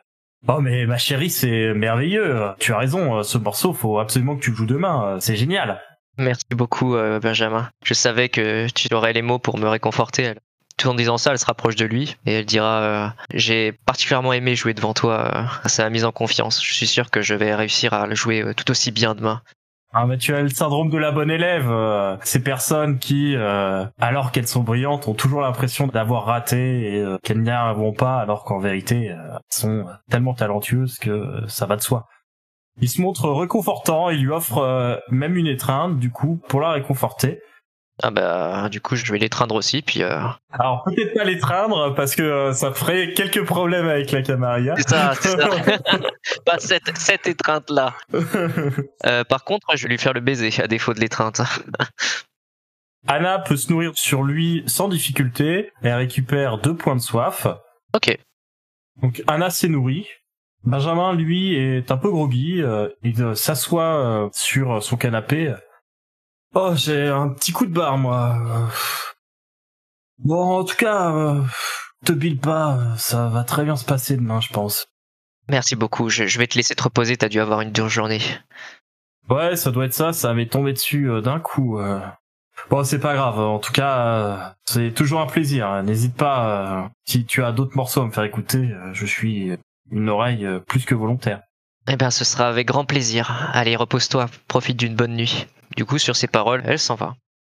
Oh 0.48 0.60
mais 0.60 0.86
ma 0.86 0.98
chérie, 0.98 1.30
c'est 1.30 1.74
merveilleux. 1.74 2.50
Tu 2.60 2.74
as 2.74 2.78
raison, 2.78 3.24
ce 3.24 3.38
morceau, 3.38 3.72
faut 3.72 4.00
absolument 4.00 4.36
que 4.36 4.42
tu 4.42 4.52
le 4.52 4.58
joues 4.58 4.66
demain. 4.66 5.18
C'est 5.20 5.36
génial. 5.36 5.82
Merci 6.18 6.46
beaucoup, 6.52 6.96
Benjamin. 7.22 7.70
Je 7.84 7.94
savais 7.94 8.30
que 8.30 8.68
tu 8.74 8.94
aurais 8.94 9.12
les 9.14 9.24
mots 9.24 9.40
pour 9.40 9.58
me 9.58 9.68
réconforter. 9.68 10.36
Tout 10.78 10.90
en 10.90 10.94
disant 10.94 11.18
ça, 11.18 11.32
elle 11.32 11.40
se 11.40 11.46
rapproche 11.46 11.76
de 11.78 11.86
lui 11.86 12.18
et 12.26 12.34
elle 12.34 12.46
dira 12.46 12.82
euh, 12.82 13.08
J'ai 13.34 13.72
particulièrement 13.72 14.34
aimé 14.34 14.56
jouer 14.56 14.74
devant 14.74 14.94
toi. 14.94 15.32
euh, 15.66 15.70
ça 15.70 15.84
m'a 15.84 15.90
mise 15.90 16.04
en 16.06 16.12
confiance. 16.12 16.62
Je 16.64 16.74
suis 16.74 16.88
sûr 16.88 17.10
que 17.12 17.22
je 17.22 17.34
vais 17.34 17.56
réussir 17.56 17.94
à 17.94 18.08
le 18.08 18.16
jouer 18.16 18.42
euh, 18.44 18.54
tout 18.54 18.70
aussi 18.72 18.92
bien 18.92 19.16
demain. 19.16 19.42
Ah 19.98 20.06
mais 20.06 20.18
tu 20.18 20.36
as 20.36 20.42
le 20.42 20.50
syndrome 20.50 20.90
de 20.90 20.98
la 20.98 21.12
bonne 21.12 21.32
élève. 21.32 21.72
euh, 21.72 22.18
ces 22.24 22.44
personnes 22.44 23.00
qui, 23.00 23.34
euh, 23.38 23.86
alors 24.02 24.34
qu'elles 24.34 24.48
sont 24.50 24.64
brillantes, 24.64 25.08
ont 25.08 25.14
toujours 25.14 25.40
l'impression 25.40 25.88
d'avoir 25.88 26.26
raté 26.26 26.96
et 26.96 27.00
euh, 27.00 27.18
qu'elles 27.24 27.42
n'y 27.42 27.50
arriveront 27.50 27.94
pas, 27.94 28.18
alors 28.20 28.44
qu'en 28.44 28.60
vérité, 28.60 29.12
euh, 29.12 29.16
elles 29.36 29.40
sont 29.50 29.86
tellement 30.12 30.34
talentueuses 30.34 30.98
que 31.00 31.10
euh, 31.12 31.48
ça 31.48 31.66
va 31.66 31.78
de 31.78 31.82
soi. 31.82 32.08
Il 32.82 32.90
se 32.90 33.02
montre 33.02 33.30
réconfortant, 33.30 34.10
il 34.10 34.20
lui 34.22 34.32
offre 34.32 34.58
euh, 34.58 34.98
même 35.10 35.38
une 35.38 35.48
étreinte, 35.48 35.98
du 35.98 36.10
coup, 36.12 36.42
pour 36.50 36.60
la 36.60 36.72
réconforter. 36.72 37.40
Ah 38.04 38.12
bah, 38.12 38.68
du 38.70 38.82
coup, 38.82 38.96
je 38.96 39.10
vais 39.12 39.18
l'étreindre 39.18 39.56
aussi. 39.56 39.82
Puis 39.82 40.04
euh, 40.04 40.20
Alors 40.52 40.84
peut-être 40.84 41.14
pas 41.14 41.24
l'étreindre, 41.24 41.94
parce 41.96 42.16
que 42.16 42.22
euh, 42.24 42.54
ça 42.54 42.74
ferait 42.74 43.14
quelques 43.14 43.46
problèmes 43.46 43.88
avec 43.88 44.12
la 44.12 44.22
Camarilla. 44.22 44.76
c'est 44.78 44.90
ça, 44.90 45.14
c'est 45.20 45.30
ça. 45.30 45.50
pas 46.46 46.60
cette, 46.60 46.98
cette 46.98 47.28
étreinte-là. 47.28 47.94
Euh, 49.06 49.24
par 49.24 49.44
contre, 49.44 49.68
je 49.76 49.84
vais 49.84 49.90
lui 49.90 49.98
faire 49.98 50.14
le 50.14 50.20
baiser 50.20 50.50
à 50.62 50.68
défaut 50.68 50.94
de 50.94 51.00
l'étreinte. 51.00 51.42
Anna 53.08 53.40
peut 53.40 53.56
se 53.56 53.72
nourrir 53.72 53.92
sur 53.96 54.24
lui 54.24 54.64
sans 54.66 54.88
difficulté, 54.88 55.72
elle 55.84 55.94
récupère 55.94 56.58
deux 56.58 56.76
points 56.76 56.96
de 56.96 57.02
soif. 57.02 57.46
ok. 57.94 58.18
Donc 59.02 59.22
Anna 59.28 59.50
s'est 59.50 59.68
nourrie. 59.68 60.08
Benjamin, 60.64 61.14
lui, 61.14 61.54
est 61.56 61.92
un 61.92 61.98
peu 61.98 62.10
groggy. 62.10 62.62
euh, 62.62 62.90
il 63.04 63.36
s'assoit 63.36 64.30
sur 64.34 64.82
son 64.82 64.98
canapé. 64.98 65.54
Oh, 66.56 66.72
j'ai 66.76 67.08
un 67.10 67.30
petit 67.30 67.52
coup 67.52 67.66
de 67.66 67.74
barre, 67.74 67.98
moi. 67.98 68.70
Bon, 70.20 70.60
en 70.60 70.64
tout 70.64 70.78
cas, 70.78 71.12
euh, 71.14 71.42
te 72.06 72.14
bile 72.14 72.40
pas. 72.40 72.80
Ça 72.98 73.28
va 73.28 73.44
très 73.44 73.64
bien 73.66 73.76
se 73.76 73.84
passer 73.86 74.16
demain, 74.16 74.40
je 74.40 74.50
pense. 74.54 74.88
Merci 75.50 75.76
beaucoup. 75.76 76.10
Je, 76.10 76.28
je 76.28 76.40
vais 76.40 76.48
te 76.48 76.56
laisser 76.56 76.74
te 76.74 76.84
reposer. 76.84 77.18
T'as 77.18 77.28
dû 77.28 77.40
avoir 77.42 77.62
une 77.62 77.72
dure 77.72 77.90
journée. 77.90 78.22
Ouais, 79.30 79.56
ça 79.58 79.72
doit 79.72 79.86
être 79.86 79.94
ça. 79.94 80.14
Ça 80.14 80.34
m'est 80.34 80.48
tombé 80.50 80.72
dessus 80.72 81.10
euh, 81.10 81.20
d'un 81.22 81.40
coup. 81.40 81.78
euh. 81.80 82.00
Bon, 82.70 82.86
c'est 82.86 83.00
pas 83.00 83.16
grave. 83.16 83.38
En 83.38 83.60
tout 83.60 83.74
cas, 83.74 84.56
c'est 84.64 84.94
toujours 84.94 85.20
un 85.20 85.28
plaisir. 85.28 85.84
N'hésite 85.84 86.16
pas. 86.16 86.90
si 87.04 87.26
tu 87.26 87.44
as 87.44 87.52
d'autres 87.52 87.76
morceaux 87.76 88.02
à 88.02 88.06
me 88.06 88.12
faire 88.12 88.24
écouter, 88.24 88.72
je 88.94 89.06
suis 89.06 89.52
une 89.92 90.08
oreille 90.10 90.48
plus 90.66 90.86
que 90.86 90.96
volontaire. 90.96 91.42
Eh 91.90 91.98
bien, 91.98 92.10
ce 92.12 92.24
sera 92.24 92.48
avec 92.48 92.66
grand 92.68 92.86
plaisir. 92.86 93.50
Allez, 93.52 93.76
repose-toi. 93.76 94.28
Profite 94.48 94.78
d'une 94.78 94.96
bonne 94.96 95.16
nuit. 95.18 95.48
Du 95.76 95.86
coup, 95.86 95.98
sur 95.98 96.16
ces 96.16 96.28
paroles, 96.28 96.64
elle 96.66 96.80
s'en 96.80 96.96
va. 96.96 97.16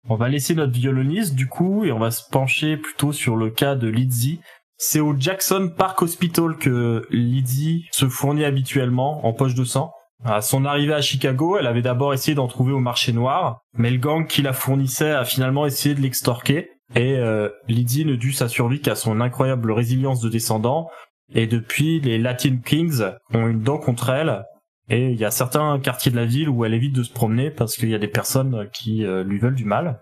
On 0.09 0.15
va 0.15 0.29
laisser 0.29 0.55
notre 0.55 0.73
violoniste 0.73 1.35
du 1.35 1.47
coup 1.47 1.83
et 1.83 1.91
on 1.91 1.99
va 1.99 2.11
se 2.11 2.23
pencher 2.29 2.77
plutôt 2.77 3.11
sur 3.11 3.35
le 3.35 3.49
cas 3.49 3.75
de 3.75 3.87
Lizzie. 3.87 4.39
C'est 4.77 4.99
au 4.99 5.15
Jackson 5.17 5.71
Park 5.75 6.01
Hospital 6.01 6.55
que 6.57 7.05
Lizzie 7.09 7.87
se 7.91 8.07
fournit 8.07 8.45
habituellement 8.45 9.25
en 9.25 9.33
poche 9.33 9.55
de 9.55 9.65
sang. 9.65 9.91
À 10.23 10.41
son 10.41 10.65
arrivée 10.65 10.93
à 10.93 11.01
Chicago, 11.01 11.57
elle 11.59 11.67
avait 11.67 11.81
d'abord 11.81 12.13
essayé 12.13 12.35
d'en 12.35 12.47
trouver 12.47 12.71
au 12.73 12.79
marché 12.79 13.11
noir, 13.11 13.59
mais 13.73 13.91
le 13.91 13.97
gang 13.97 14.25
qui 14.25 14.41
la 14.41 14.53
fournissait 14.53 15.11
a 15.11 15.25
finalement 15.25 15.65
essayé 15.65 15.93
de 15.93 16.01
l'extorquer 16.01 16.69
et 16.95 17.17
euh, 17.17 17.49
Lizzie 17.67 18.05
ne 18.05 18.15
dut 18.15 18.31
sa 18.31 18.47
survie 18.47 18.81
qu'à 18.81 18.95
son 18.95 19.19
incroyable 19.19 19.71
résilience 19.71 20.21
de 20.21 20.29
descendant. 20.29 20.89
Et 21.33 21.45
depuis, 21.45 21.99
les 21.99 22.17
Latin 22.17 22.57
Kings 22.63 23.03
ont 23.33 23.47
une 23.47 23.61
dent 23.61 23.77
contre 23.77 24.09
elle 24.09 24.43
et 24.89 25.09
il 25.09 25.19
y 25.19 25.25
a 25.25 25.31
certains 25.31 25.79
quartiers 25.79 26.11
de 26.11 26.15
la 26.15 26.25
ville 26.25 26.49
où 26.49 26.63
elle 26.63 26.73
évite 26.73 26.95
de 26.95 27.03
se 27.03 27.11
promener 27.11 27.51
parce 27.51 27.75
qu'il 27.75 27.89
y 27.89 27.95
a 27.95 27.99
des 27.99 28.07
personnes 28.07 28.69
qui 28.73 29.05
euh, 29.05 29.23
lui 29.23 29.39
veulent 29.39 29.55
du 29.55 29.65
mal. 29.65 30.01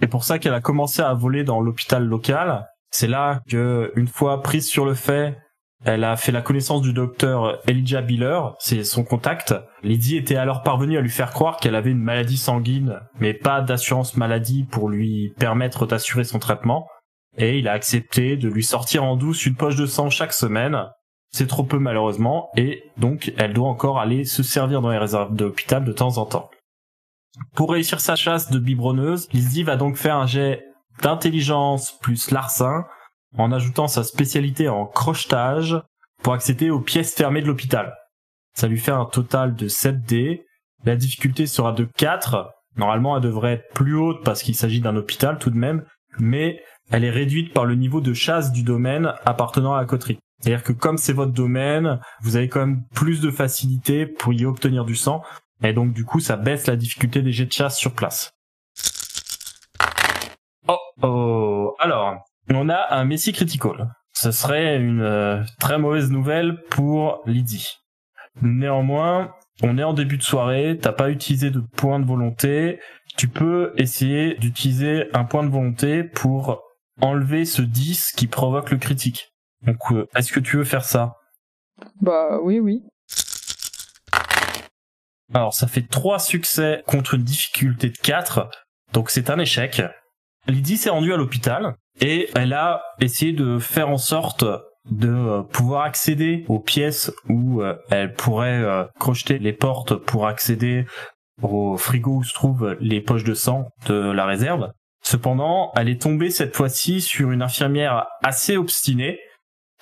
C'est 0.00 0.08
pour 0.08 0.24
ça 0.24 0.38
qu'elle 0.38 0.54
a 0.54 0.60
commencé 0.60 1.02
à 1.02 1.14
voler 1.14 1.44
dans 1.44 1.60
l'hôpital 1.60 2.04
local. 2.04 2.66
C'est 2.90 3.06
là 3.06 3.40
que, 3.48 3.92
une 3.94 4.08
fois 4.08 4.42
prise 4.42 4.68
sur 4.68 4.84
le 4.84 4.94
fait, 4.94 5.38
elle 5.84 6.04
a 6.04 6.16
fait 6.16 6.32
la 6.32 6.42
connaissance 6.42 6.82
du 6.82 6.92
docteur 6.92 7.60
Elijah 7.68 8.00
Biller, 8.00 8.40
c'est 8.58 8.84
son 8.84 9.04
contact. 9.04 9.54
Lydie 9.82 10.16
était 10.16 10.36
alors 10.36 10.62
parvenue 10.62 10.96
à 10.96 11.02
lui 11.02 11.10
faire 11.10 11.30
croire 11.30 11.58
qu'elle 11.58 11.74
avait 11.74 11.90
une 11.90 12.02
maladie 12.02 12.38
sanguine, 12.38 13.00
mais 13.20 13.34
pas 13.34 13.60
d'assurance 13.60 14.16
maladie 14.16 14.64
pour 14.64 14.88
lui 14.88 15.34
permettre 15.38 15.86
d'assurer 15.86 16.24
son 16.24 16.38
traitement. 16.38 16.88
Et 17.36 17.58
il 17.58 17.68
a 17.68 17.72
accepté 17.72 18.36
de 18.36 18.48
lui 18.48 18.64
sortir 18.64 19.04
en 19.04 19.16
douce 19.16 19.44
une 19.44 19.56
poche 19.56 19.76
de 19.76 19.86
sang 19.86 20.08
chaque 20.08 20.32
semaine. 20.32 20.86
C'est 21.34 21.48
trop 21.48 21.64
peu 21.64 21.80
malheureusement, 21.80 22.52
et 22.56 22.84
donc 22.96 23.32
elle 23.36 23.54
doit 23.54 23.66
encore 23.66 23.98
aller 23.98 24.24
se 24.24 24.44
servir 24.44 24.80
dans 24.80 24.90
les 24.90 24.98
réserves 24.98 25.34
de 25.34 25.46
l'hôpital 25.46 25.84
de 25.84 25.90
temps 25.90 26.18
en 26.18 26.26
temps. 26.26 26.48
Pour 27.56 27.72
réussir 27.72 27.98
sa 27.98 28.14
chasse 28.14 28.52
de 28.52 28.60
biberonneuse, 28.60 29.28
Lizzie 29.32 29.64
va 29.64 29.74
donc 29.74 29.96
faire 29.96 30.14
un 30.14 30.26
jet 30.26 30.64
d'intelligence 31.02 31.98
plus 31.98 32.30
larcin 32.30 32.84
en 33.36 33.50
ajoutant 33.50 33.88
sa 33.88 34.04
spécialité 34.04 34.68
en 34.68 34.86
crochetage 34.86 35.76
pour 36.22 36.34
accéder 36.34 36.70
aux 36.70 36.78
pièces 36.78 37.16
fermées 37.16 37.42
de 37.42 37.48
l'hôpital. 37.48 37.96
Ça 38.56 38.68
lui 38.68 38.78
fait 38.78 38.92
un 38.92 39.04
total 39.04 39.56
de 39.56 39.66
7 39.66 40.04
dés. 40.04 40.46
La 40.84 40.94
difficulté 40.94 41.48
sera 41.48 41.72
de 41.72 41.88
4. 41.96 42.48
Normalement, 42.76 43.16
elle 43.16 43.24
devrait 43.24 43.54
être 43.54 43.74
plus 43.74 43.96
haute 43.96 44.22
parce 44.22 44.44
qu'il 44.44 44.54
s'agit 44.54 44.80
d'un 44.80 44.94
hôpital 44.94 45.40
tout 45.40 45.50
de 45.50 45.58
même, 45.58 45.84
mais 46.20 46.62
elle 46.92 47.02
est 47.02 47.10
réduite 47.10 47.52
par 47.52 47.64
le 47.64 47.74
niveau 47.74 48.00
de 48.00 48.14
chasse 48.14 48.52
du 48.52 48.62
domaine 48.62 49.14
appartenant 49.26 49.74
à 49.74 49.80
la 49.80 49.86
coterie. 49.86 50.20
C'est-à-dire 50.44 50.62
que 50.62 50.74
comme 50.74 50.98
c'est 50.98 51.14
votre 51.14 51.32
domaine, 51.32 52.00
vous 52.20 52.36
avez 52.36 52.50
quand 52.50 52.60
même 52.60 52.84
plus 52.94 53.22
de 53.22 53.30
facilité 53.30 54.04
pour 54.04 54.34
y 54.34 54.44
obtenir 54.44 54.84
du 54.84 54.94
sang, 54.94 55.22
et 55.62 55.72
donc 55.72 55.94
du 55.94 56.04
coup 56.04 56.20
ça 56.20 56.36
baisse 56.36 56.66
la 56.66 56.76
difficulté 56.76 57.22
des 57.22 57.32
jets 57.32 57.46
de 57.46 57.52
chasse 57.52 57.78
sur 57.78 57.94
place. 57.94 58.30
Oh 60.68 60.76
oh 61.00 61.74
Alors, 61.78 62.16
on 62.50 62.68
a 62.68 62.94
un 62.94 63.06
Messi 63.06 63.32
Critical. 63.32 63.88
Ce 64.12 64.32
serait 64.32 64.76
une 64.76 65.00
euh, 65.00 65.42
très 65.60 65.78
mauvaise 65.78 66.10
nouvelle 66.10 66.62
pour 66.68 67.22
Lydie. 67.24 67.78
Néanmoins, 68.42 69.32
on 69.62 69.78
est 69.78 69.82
en 69.82 69.94
début 69.94 70.18
de 70.18 70.22
soirée, 70.22 70.76
t'as 70.78 70.92
pas 70.92 71.08
utilisé 71.08 71.50
de 71.50 71.60
point 71.60 72.00
de 72.00 72.04
volonté, 72.04 72.80
tu 73.16 73.28
peux 73.28 73.72
essayer 73.78 74.34
d'utiliser 74.34 75.06
un 75.14 75.24
point 75.24 75.42
de 75.42 75.48
volonté 75.48 76.04
pour 76.04 76.60
enlever 77.00 77.46
ce 77.46 77.62
10 77.62 78.12
qui 78.14 78.26
provoque 78.26 78.70
le 78.72 78.76
critique. 78.76 79.33
Donc, 79.66 79.78
euh, 79.92 80.06
est-ce 80.16 80.32
que 80.32 80.40
tu 80.40 80.56
veux 80.56 80.64
faire 80.64 80.84
ça? 80.84 81.16
Bah 82.00 82.38
oui, 82.42 82.60
oui. 82.60 82.82
Alors, 85.32 85.54
ça 85.54 85.66
fait 85.66 85.82
3 85.82 86.18
succès 86.18 86.82
contre 86.86 87.14
une 87.14 87.24
difficulté 87.24 87.88
de 87.88 87.96
4, 87.96 88.48
donc 88.92 89.10
c'est 89.10 89.30
un 89.30 89.38
échec. 89.38 89.82
Lydie 90.46 90.76
s'est 90.76 90.90
rendue 90.90 91.12
à 91.12 91.16
l'hôpital 91.16 91.74
et 92.00 92.28
elle 92.34 92.52
a 92.52 92.82
essayé 93.00 93.32
de 93.32 93.58
faire 93.58 93.88
en 93.88 93.96
sorte 93.96 94.44
de 94.90 95.08
euh, 95.08 95.42
pouvoir 95.42 95.84
accéder 95.84 96.44
aux 96.48 96.60
pièces 96.60 97.10
où 97.28 97.62
euh, 97.62 97.74
elle 97.90 98.12
pourrait 98.12 98.62
crocheter 99.00 99.38
les 99.38 99.54
portes 99.54 99.94
pour 99.94 100.26
accéder 100.26 100.84
au 101.42 101.76
frigo 101.76 102.18
où 102.18 102.24
se 102.24 102.34
trouvent 102.34 102.76
les 102.80 103.00
poches 103.00 103.24
de 103.24 103.34
sang 103.34 103.70
de 103.86 103.94
la 103.94 104.26
réserve. 104.26 104.70
Cependant, 105.02 105.72
elle 105.76 105.88
est 105.88 106.00
tombée 106.00 106.30
cette 106.30 106.56
fois-ci 106.56 107.00
sur 107.00 107.30
une 107.30 107.42
infirmière 107.42 108.06
assez 108.22 108.56
obstinée 108.56 109.18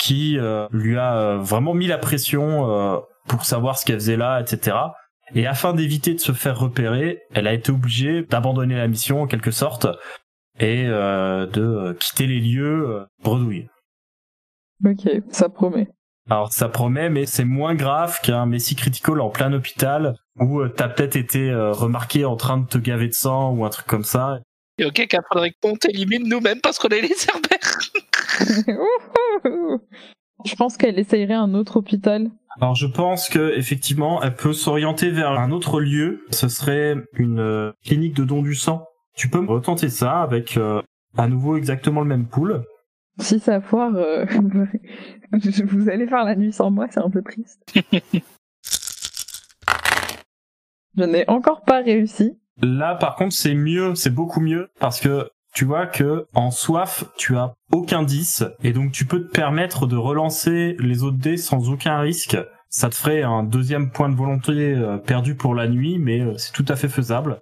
qui 0.02 0.37
euh, 0.37 0.66
lui 0.73 0.99
a 0.99 1.16
euh, 1.16 1.38
vraiment 1.38 1.75
mis 1.75 1.87
la 1.87 1.97
pression 1.97 2.68
euh, 2.68 2.99
pour 3.28 3.44
savoir 3.44 3.78
ce 3.78 3.85
qu'elle 3.85 4.00
faisait 4.00 4.16
là, 4.16 4.40
etc. 4.40 4.76
Et 5.37 5.47
afin 5.47 5.75
d'éviter 5.75 6.12
de 6.12 6.18
se 6.18 6.32
faire 6.32 6.59
repérer, 6.59 7.21
elle 7.32 7.47
a 7.47 7.52
été 7.52 7.71
obligée 7.71 8.23
d'abandonner 8.23 8.75
la 8.75 8.88
mission 8.88 9.23
en 9.23 9.28
quelque 9.28 9.52
sorte 9.52 9.87
et 10.59 10.87
euh, 10.87 11.47
de 11.47 11.97
quitter 12.00 12.26
les 12.26 12.40
lieux 12.40 12.88
euh, 12.88 13.06
bredouille. 13.23 13.68
Ok, 14.85 15.09
ça 15.30 15.49
promet. 15.49 15.87
Alors 16.28 16.52
ça 16.52 16.68
promet, 16.68 17.09
mais 17.09 17.25
c'est 17.25 17.44
moins 17.44 17.76
grave 17.76 18.18
qu'un 18.25 18.44
Messi 18.44 18.75
Critical 18.75 19.21
en 19.21 19.30
plein 19.30 19.52
hôpital 19.52 20.16
où 20.40 20.62
euh, 20.62 20.68
t'as 20.68 20.88
peut-être 20.88 21.14
été 21.14 21.49
euh, 21.49 21.71
remarqué 21.71 22.25
en 22.25 22.35
train 22.35 22.59
de 22.59 22.66
te 22.66 22.78
gaver 22.78 23.06
de 23.06 23.14
sang 23.14 23.52
ou 23.52 23.64
un 23.64 23.71
truc 23.71 23.87
comme 23.87 24.04
ça. 24.04 24.40
Et 24.78 24.85
ok, 24.85 24.94
qu'il 24.94 25.21
faudrait 25.28 25.52
qu'on 25.62 25.76
t'élimine 25.76 26.28
nous-mêmes 26.28 26.61
parce 26.61 26.80
qu'on 26.80 26.88
est 26.88 27.02
les 27.02 27.14
cerbères. 27.14 27.78
Je 30.44 30.56
pense 30.56 30.76
qu'elle 30.76 30.99
essayerait 30.99 31.34
un 31.34 31.54
autre 31.54 31.76
hôpital. 31.76 32.30
Alors 32.61 32.75
je 32.75 32.87
pense 32.87 33.28
que 33.28 33.56
effectivement, 33.56 34.22
elle 34.22 34.34
peut 34.34 34.52
s'orienter 34.52 35.11
vers 35.11 35.30
un 35.32 35.52
autre 35.52 35.80
lieu. 35.80 36.26
Ce 36.30 36.49
serait 36.49 36.96
une 37.14 37.40
euh, 37.40 37.72
clinique 37.84 38.14
de 38.14 38.25
don 38.25 38.42
du 38.42 38.54
sang. 38.54 38.84
Tu 39.14 39.28
peux 39.28 39.44
retenter 39.44 39.88
ça 39.88 40.20
avec 40.22 40.56
euh, 40.56 40.82
à 41.16 41.28
nouveau 41.28 41.56
exactement 41.56 42.00
le 42.00 42.06
même 42.06 42.26
pool. 42.26 42.64
Si 43.18 43.38
ça 43.38 43.61
foire, 43.61 43.94
euh, 43.94 44.25
vous 45.64 45.88
allez 45.88 46.06
faire 46.06 46.25
la 46.25 46.34
nuit 46.34 46.52
sans 46.52 46.70
moi, 46.70 46.87
c'est 46.90 47.00
un 47.00 47.11
peu 47.11 47.22
triste. 47.22 47.61
Je 50.99 51.04
n'ai 51.04 51.28
encore 51.28 51.62
pas 51.62 51.82
réussi. 51.82 52.38
Là, 52.61 52.94
par 52.94 53.16
contre, 53.16 53.34
c'est 53.34 53.54
mieux, 53.54 53.94
c'est 53.94 54.14
beaucoup 54.14 54.40
mieux 54.40 54.68
parce 54.78 55.00
que 55.00 55.30
tu 55.54 55.66
vois 55.66 55.87
que 55.87 56.26
en 56.35 56.50
soif, 56.50 57.04
tu 57.16 57.37
as 57.37 57.54
aucun 57.73 58.02
10 58.02 58.44
et 58.64 58.73
donc 58.73 58.92
tu 58.92 59.04
peux 59.04 59.23
te 59.23 59.30
permettre 59.30 59.87
de 59.87 59.97
relancer 59.97 60.76
les 60.78 61.02
autres 61.02 61.18
dés 61.18 61.37
sans 61.37 61.68
aucun 61.68 61.99
risque. 61.99 62.38
Ça 62.71 62.88
te 62.88 62.94
ferait 62.94 63.23
un 63.23 63.44
deuxième 63.44 63.90
point 63.90 64.09
de 64.09 64.14
volonté 64.14 64.52
euh, 64.52 64.97
perdu 64.97 65.35
pour 65.35 65.54
la 65.54 65.68
nuit, 65.68 65.99
mais 65.99 66.21
euh, 66.21 66.38
c'est 66.38 66.52
tout 66.52 66.64
à 66.68 66.76
fait 66.76 66.88
faisable. 66.88 67.40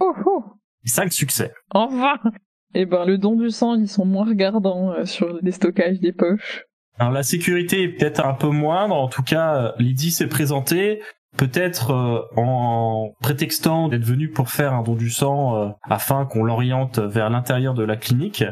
Oh 0.00 0.12
oh 0.26 0.44
5 0.84 1.12
succès. 1.12 1.52
Enfin 1.70 2.18
Eh 2.74 2.84
ben, 2.84 3.04
le 3.04 3.16
don 3.16 3.36
du 3.36 3.50
sang, 3.50 3.76
ils 3.76 3.88
sont 3.88 4.04
moins 4.04 4.26
regardants 4.26 4.90
euh, 4.90 5.04
sur 5.04 5.38
les 5.40 5.52
stockages 5.52 6.00
des 6.00 6.12
poches. 6.12 6.64
Alors 6.98 7.12
la 7.12 7.22
sécurité 7.22 7.84
est 7.84 7.88
peut-être 7.90 8.26
un 8.26 8.34
peu 8.34 8.48
moindre, 8.48 8.96
en 8.96 9.08
tout 9.08 9.22
cas 9.22 9.74
Lydie 9.78 10.10
s'est 10.10 10.28
présentée, 10.28 11.02
peut-être 11.36 11.90
euh, 11.90 12.20
en 12.36 13.12
prétextant 13.20 13.88
d'être 13.88 14.04
venue 14.04 14.30
pour 14.30 14.50
faire 14.50 14.72
un 14.72 14.82
don 14.82 14.94
du 14.94 15.10
sang 15.10 15.56
euh, 15.56 15.68
afin 15.82 16.26
qu'on 16.26 16.44
l'oriente 16.44 16.98
vers 16.98 17.30
l'intérieur 17.30 17.74
de 17.74 17.84
la 17.84 17.96
clinique. 17.96 18.44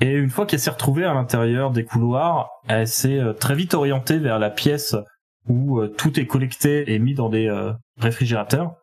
Et 0.00 0.12
une 0.12 0.30
fois 0.30 0.46
qu'elle 0.46 0.60
s'est 0.60 0.70
retrouvée 0.70 1.04
à 1.04 1.14
l'intérieur 1.14 1.70
des 1.70 1.84
couloirs, 1.84 2.50
elle 2.68 2.86
s'est 2.86 3.18
euh, 3.18 3.32
très 3.32 3.54
vite 3.54 3.74
orientée 3.74 4.18
vers 4.18 4.38
la 4.38 4.50
pièce 4.50 4.96
où 5.48 5.84
tout 5.86 6.20
est 6.20 6.26
collecté 6.26 6.92
et 6.92 6.98
mis 6.98 7.14
dans 7.14 7.30
des 7.30 7.50
réfrigérateurs. 7.98 8.74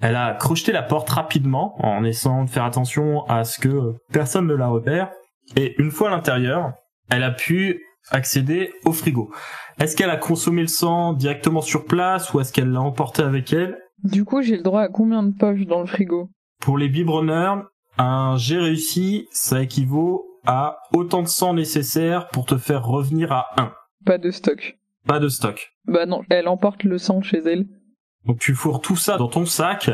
Elle 0.00 0.16
a 0.16 0.34
crocheté 0.34 0.72
la 0.72 0.82
porte 0.82 1.08
rapidement 1.08 1.76
en 1.78 2.04
essayant 2.04 2.44
de 2.44 2.50
faire 2.50 2.64
attention 2.64 3.24
à 3.28 3.44
ce 3.44 3.60
que 3.60 3.94
personne 4.12 4.48
ne 4.48 4.54
la 4.54 4.66
repère. 4.66 5.10
Et 5.56 5.80
une 5.80 5.92
fois 5.92 6.08
à 6.08 6.10
l'intérieur, 6.10 6.72
elle 7.08 7.22
a 7.22 7.30
pu 7.30 7.80
accéder 8.10 8.72
au 8.84 8.92
frigo. 8.92 9.30
Est-ce 9.78 9.96
qu'elle 9.96 10.10
a 10.10 10.16
consommé 10.16 10.62
le 10.62 10.68
sang 10.68 11.12
directement 11.12 11.60
sur 11.60 11.84
place 11.84 12.32
ou 12.32 12.40
est-ce 12.40 12.52
qu'elle 12.52 12.70
l'a 12.70 12.80
emporté 12.80 13.22
avec 13.22 13.52
elle? 13.52 13.78
Du 14.04 14.24
coup, 14.24 14.42
j'ai 14.42 14.56
le 14.56 14.62
droit 14.62 14.82
à 14.82 14.88
combien 14.88 15.22
de 15.22 15.32
poches 15.32 15.66
dans 15.66 15.80
le 15.80 15.86
frigo? 15.86 16.30
Pour 16.60 16.78
les 16.78 16.88
biberonneurs, 16.88 17.64
un 17.98 18.36
jet 18.36 18.58
réussi, 18.58 19.28
ça 19.30 19.62
équivaut 19.62 20.26
à 20.44 20.78
autant 20.92 21.22
de 21.22 21.28
sang 21.28 21.54
nécessaire 21.54 22.28
pour 22.28 22.46
te 22.46 22.56
faire 22.58 22.84
revenir 22.84 23.30
à 23.32 23.46
1. 23.60 23.72
Pas 24.04 24.18
de 24.18 24.30
stock. 24.30 24.78
Pas 25.06 25.20
de 25.20 25.28
stock. 25.28 25.72
Bah 25.86 26.06
non, 26.06 26.22
elle 26.30 26.48
emporte 26.48 26.84
le 26.84 26.98
sang 26.98 27.22
chez 27.22 27.38
elle. 27.38 27.66
Donc 28.26 28.38
tu 28.38 28.54
fourres 28.54 28.80
tout 28.80 28.96
ça 28.96 29.16
dans 29.16 29.28
ton 29.28 29.46
sac 29.46 29.90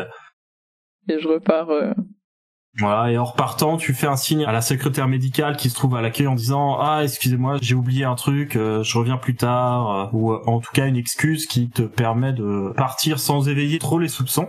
Et 1.09 1.19
je 1.19 1.29
repars... 1.29 1.71
euh, 1.71 1.93
Voilà, 2.81 3.11
et 3.11 3.19
en 3.19 3.25
repartant, 3.25 3.77
tu 3.77 3.93
fais 3.93 4.07
un 4.07 4.17
signe 4.17 4.45
à 4.45 4.53
la 4.53 4.61
secrétaire 4.61 5.09
médicale 5.09 5.57
qui 5.57 5.69
se 5.69 5.75
trouve 5.75 5.97
à 5.97 6.01
l'accueil 6.01 6.29
en 6.29 6.37
disant 6.37 6.79
ah 6.79 7.01
excusez-moi 7.03 7.59
j'ai 7.61 7.75
oublié 7.75 8.05
un 8.05 8.15
truc, 8.15 8.55
euh, 8.55 8.85
je 8.85 8.97
reviens 8.97 9.17
plus 9.17 9.35
tard, 9.35 9.91
euh, 9.91 10.07
ou 10.13 10.33
euh, 10.33 10.41
en 10.47 10.61
tout 10.61 10.71
cas 10.73 10.87
une 10.87 10.97
excuse 10.97 11.47
qui 11.47 11.71
te 11.71 11.83
permet 11.83 12.33
de 12.33 12.73
partir 12.77 13.19
sans 13.19 13.49
éveiller 13.49 13.81
trop 13.81 13.99
les 13.99 14.07
soupçons. 14.07 14.49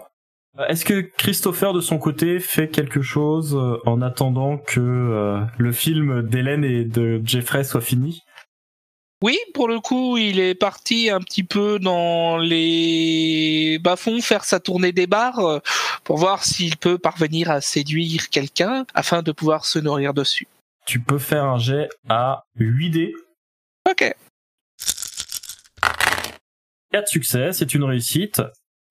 Est-ce 0.68 0.86
que 0.86 1.10
Christopher 1.18 1.74
de 1.74 1.82
son 1.82 1.98
côté 1.98 2.40
fait 2.40 2.68
quelque 2.68 3.02
chose 3.02 3.58
en 3.86 4.02
attendant 4.02 4.58
que 4.58 5.48
le 5.58 5.72
film 5.72 6.24
d'Hélène 6.24 6.66
et 6.66 6.84
de 6.84 7.22
Jeffrey 7.24 7.64
soit 7.64 7.80
fini? 7.80 8.24
Oui, 9.22 9.38
pour 9.54 9.68
le 9.68 9.82
coup, 9.82 10.18
il 10.18 10.40
est 10.40 10.56
parti 10.56 11.10
un 11.10 11.20
petit 11.20 11.44
peu 11.44 11.78
dans 11.78 12.38
les 12.38 13.78
bas-fonds 13.84 14.22
faire 14.22 14.46
sa 14.46 14.62
tournée 14.62 14.94
des 14.94 15.08
bars 15.08 15.40
euh, 15.40 15.60
pour 16.06 16.18
voir 16.18 16.46
s'il 16.46 16.78
peut 16.78 16.98
parvenir 16.98 17.52
à 17.52 17.60
séduire 17.60 18.30
quelqu'un 18.30 18.86
afin 18.94 19.22
de 19.22 19.34
pouvoir 19.34 19.66
se 19.66 19.78
nourrir 19.78 20.14
dessus. 20.14 20.48
Tu 20.86 21.02
peux 21.02 21.20
faire 21.20 21.44
un 21.44 21.58
jet 21.58 21.90
à 22.08 22.46
8 22.60 22.90
dés 22.92 23.14
Ok. 23.90 24.16
4 26.94 27.08
succès, 27.08 27.52
c'est 27.52 27.74
une 27.74 27.84
réussite. 27.84 28.42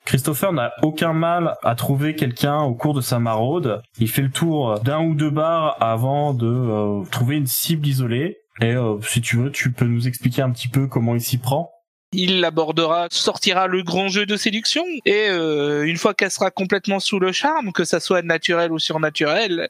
Christopher 0.04 0.52
n'a 0.52 0.72
aucun 0.82 1.14
mal 1.14 1.56
à 1.62 1.74
trouver 1.74 2.14
quelqu'un 2.14 2.60
au 2.60 2.74
cours 2.74 2.94
de 2.94 3.00
sa 3.00 3.18
maraude. 3.18 3.82
Il 3.98 4.08
fait 4.08 4.22
le 4.22 4.30
tour 4.30 4.80
d'un 4.80 5.00
ou 5.00 5.14
deux 5.14 5.30
bars 5.30 5.76
avant 5.80 6.34
de 6.34 6.46
euh, 6.46 7.04
trouver 7.10 7.36
une 7.36 7.46
cible 7.46 7.86
isolée. 7.86 8.38
Et 8.60 8.72
euh, 8.72 9.00
si 9.02 9.20
tu 9.20 9.36
veux, 9.36 9.52
tu 9.52 9.72
peux 9.72 9.84
nous 9.84 10.08
expliquer 10.08 10.42
un 10.42 10.50
petit 10.50 10.68
peu 10.68 10.86
comment 10.86 11.14
il 11.14 11.20
s'y 11.20 11.38
prend. 11.38 11.72
Il 12.12 12.44
abordera, 12.44 13.06
sortira 13.10 13.66
le 13.66 13.82
grand 13.82 14.08
jeu 14.08 14.24
de 14.24 14.36
séduction 14.36 14.82
et 15.04 15.28
euh, 15.28 15.86
une 15.86 15.98
fois 15.98 16.14
qu'elle 16.14 16.30
sera 16.30 16.50
complètement 16.50 17.00
sous 17.00 17.18
le 17.18 17.32
charme, 17.32 17.72
que 17.72 17.84
ça 17.84 18.00
soit 18.00 18.22
naturel 18.22 18.72
ou 18.72 18.78
surnaturel, 18.78 19.68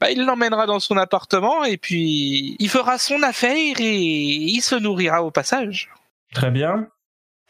bah, 0.00 0.10
il 0.10 0.24
l'emmènera 0.24 0.66
dans 0.66 0.78
son 0.78 0.96
appartement 0.96 1.64
et 1.64 1.76
puis 1.76 2.56
il 2.58 2.68
fera 2.68 2.96
son 2.96 3.22
affaire 3.22 3.80
et 3.80 3.98
il 3.98 4.60
se 4.60 4.76
nourrira 4.76 5.24
au 5.24 5.32
passage. 5.32 5.90
Très 6.32 6.52
bien. 6.52 6.88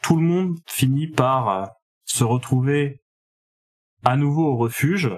Tout 0.02 0.16
le 0.16 0.22
monde 0.22 0.56
finit 0.66 1.06
par 1.06 1.48
euh, 1.48 1.66
se 2.06 2.24
retrouver 2.24 3.02
à 4.04 4.16
nouveau 4.16 4.46
au 4.46 4.56
refuge. 4.56 5.10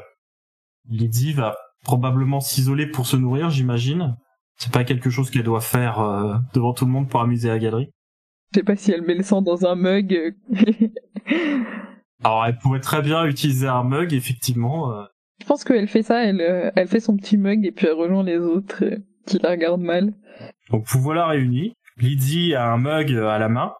Lydie 0.89 1.33
va 1.33 1.57
probablement 1.85 2.41
s'isoler 2.41 2.87
pour 2.87 3.07
se 3.07 3.17
nourrir, 3.17 3.51
j'imagine. 3.51 4.17
C'est 4.63 4.73
pas 4.73 4.85
quelque 4.85 5.11
chose 5.11 5.29
qu'elle 5.29 5.43
doit 5.43 5.61
faire 5.61 5.99
euh, 5.99 6.37
devant 6.55 6.73
tout 6.73 6.85
le 6.85 6.93
monde 6.93 7.09
pour 7.09 7.21
amuser 7.21 7.49
la 7.49 7.59
galerie? 7.59 7.91
Je 8.53 8.61
sais 8.61 8.63
pas 8.63 8.77
si 8.77 8.93
elle 8.93 9.03
met 9.03 9.17
le 9.17 9.25
sang 9.25 9.43
dans 9.43 9.67
un 9.67 9.75
mug. 9.75 10.37
Alors 12.23 12.47
elle 12.47 12.57
pourrait 12.59 12.79
très 12.79 13.03
bien 13.03 13.25
utiliser 13.25 13.67
un 13.67 13.83
mug, 13.83 14.13
effectivement. 14.13 14.93
euh. 14.97 15.03
Je 15.41 15.47
pense 15.47 15.65
qu'elle 15.65 15.89
fait 15.89 16.05
ça, 16.05 16.25
elle, 16.25 16.41
euh, 16.41 16.71
elle 16.77 16.87
fait 16.87 17.01
son 17.01 17.17
petit 17.17 17.39
mug 17.39 17.67
et 17.67 17.73
puis 17.73 17.89
elle 17.89 17.95
rejoint 17.95 18.23
les 18.23 18.39
autres 18.39 18.85
euh, 18.85 18.99
qui 19.27 19.41
la 19.41 19.51
regardent 19.51 19.83
mal. 19.83 20.15
Donc 20.71 20.87
vous 20.87 21.01
voilà 21.01 21.27
réunis. 21.27 21.75
Lydie 21.97 22.55
a 22.55 22.71
un 22.73 22.79
mug 22.79 23.13
à 23.17 23.41
la 23.41 23.49
main. 23.49 23.73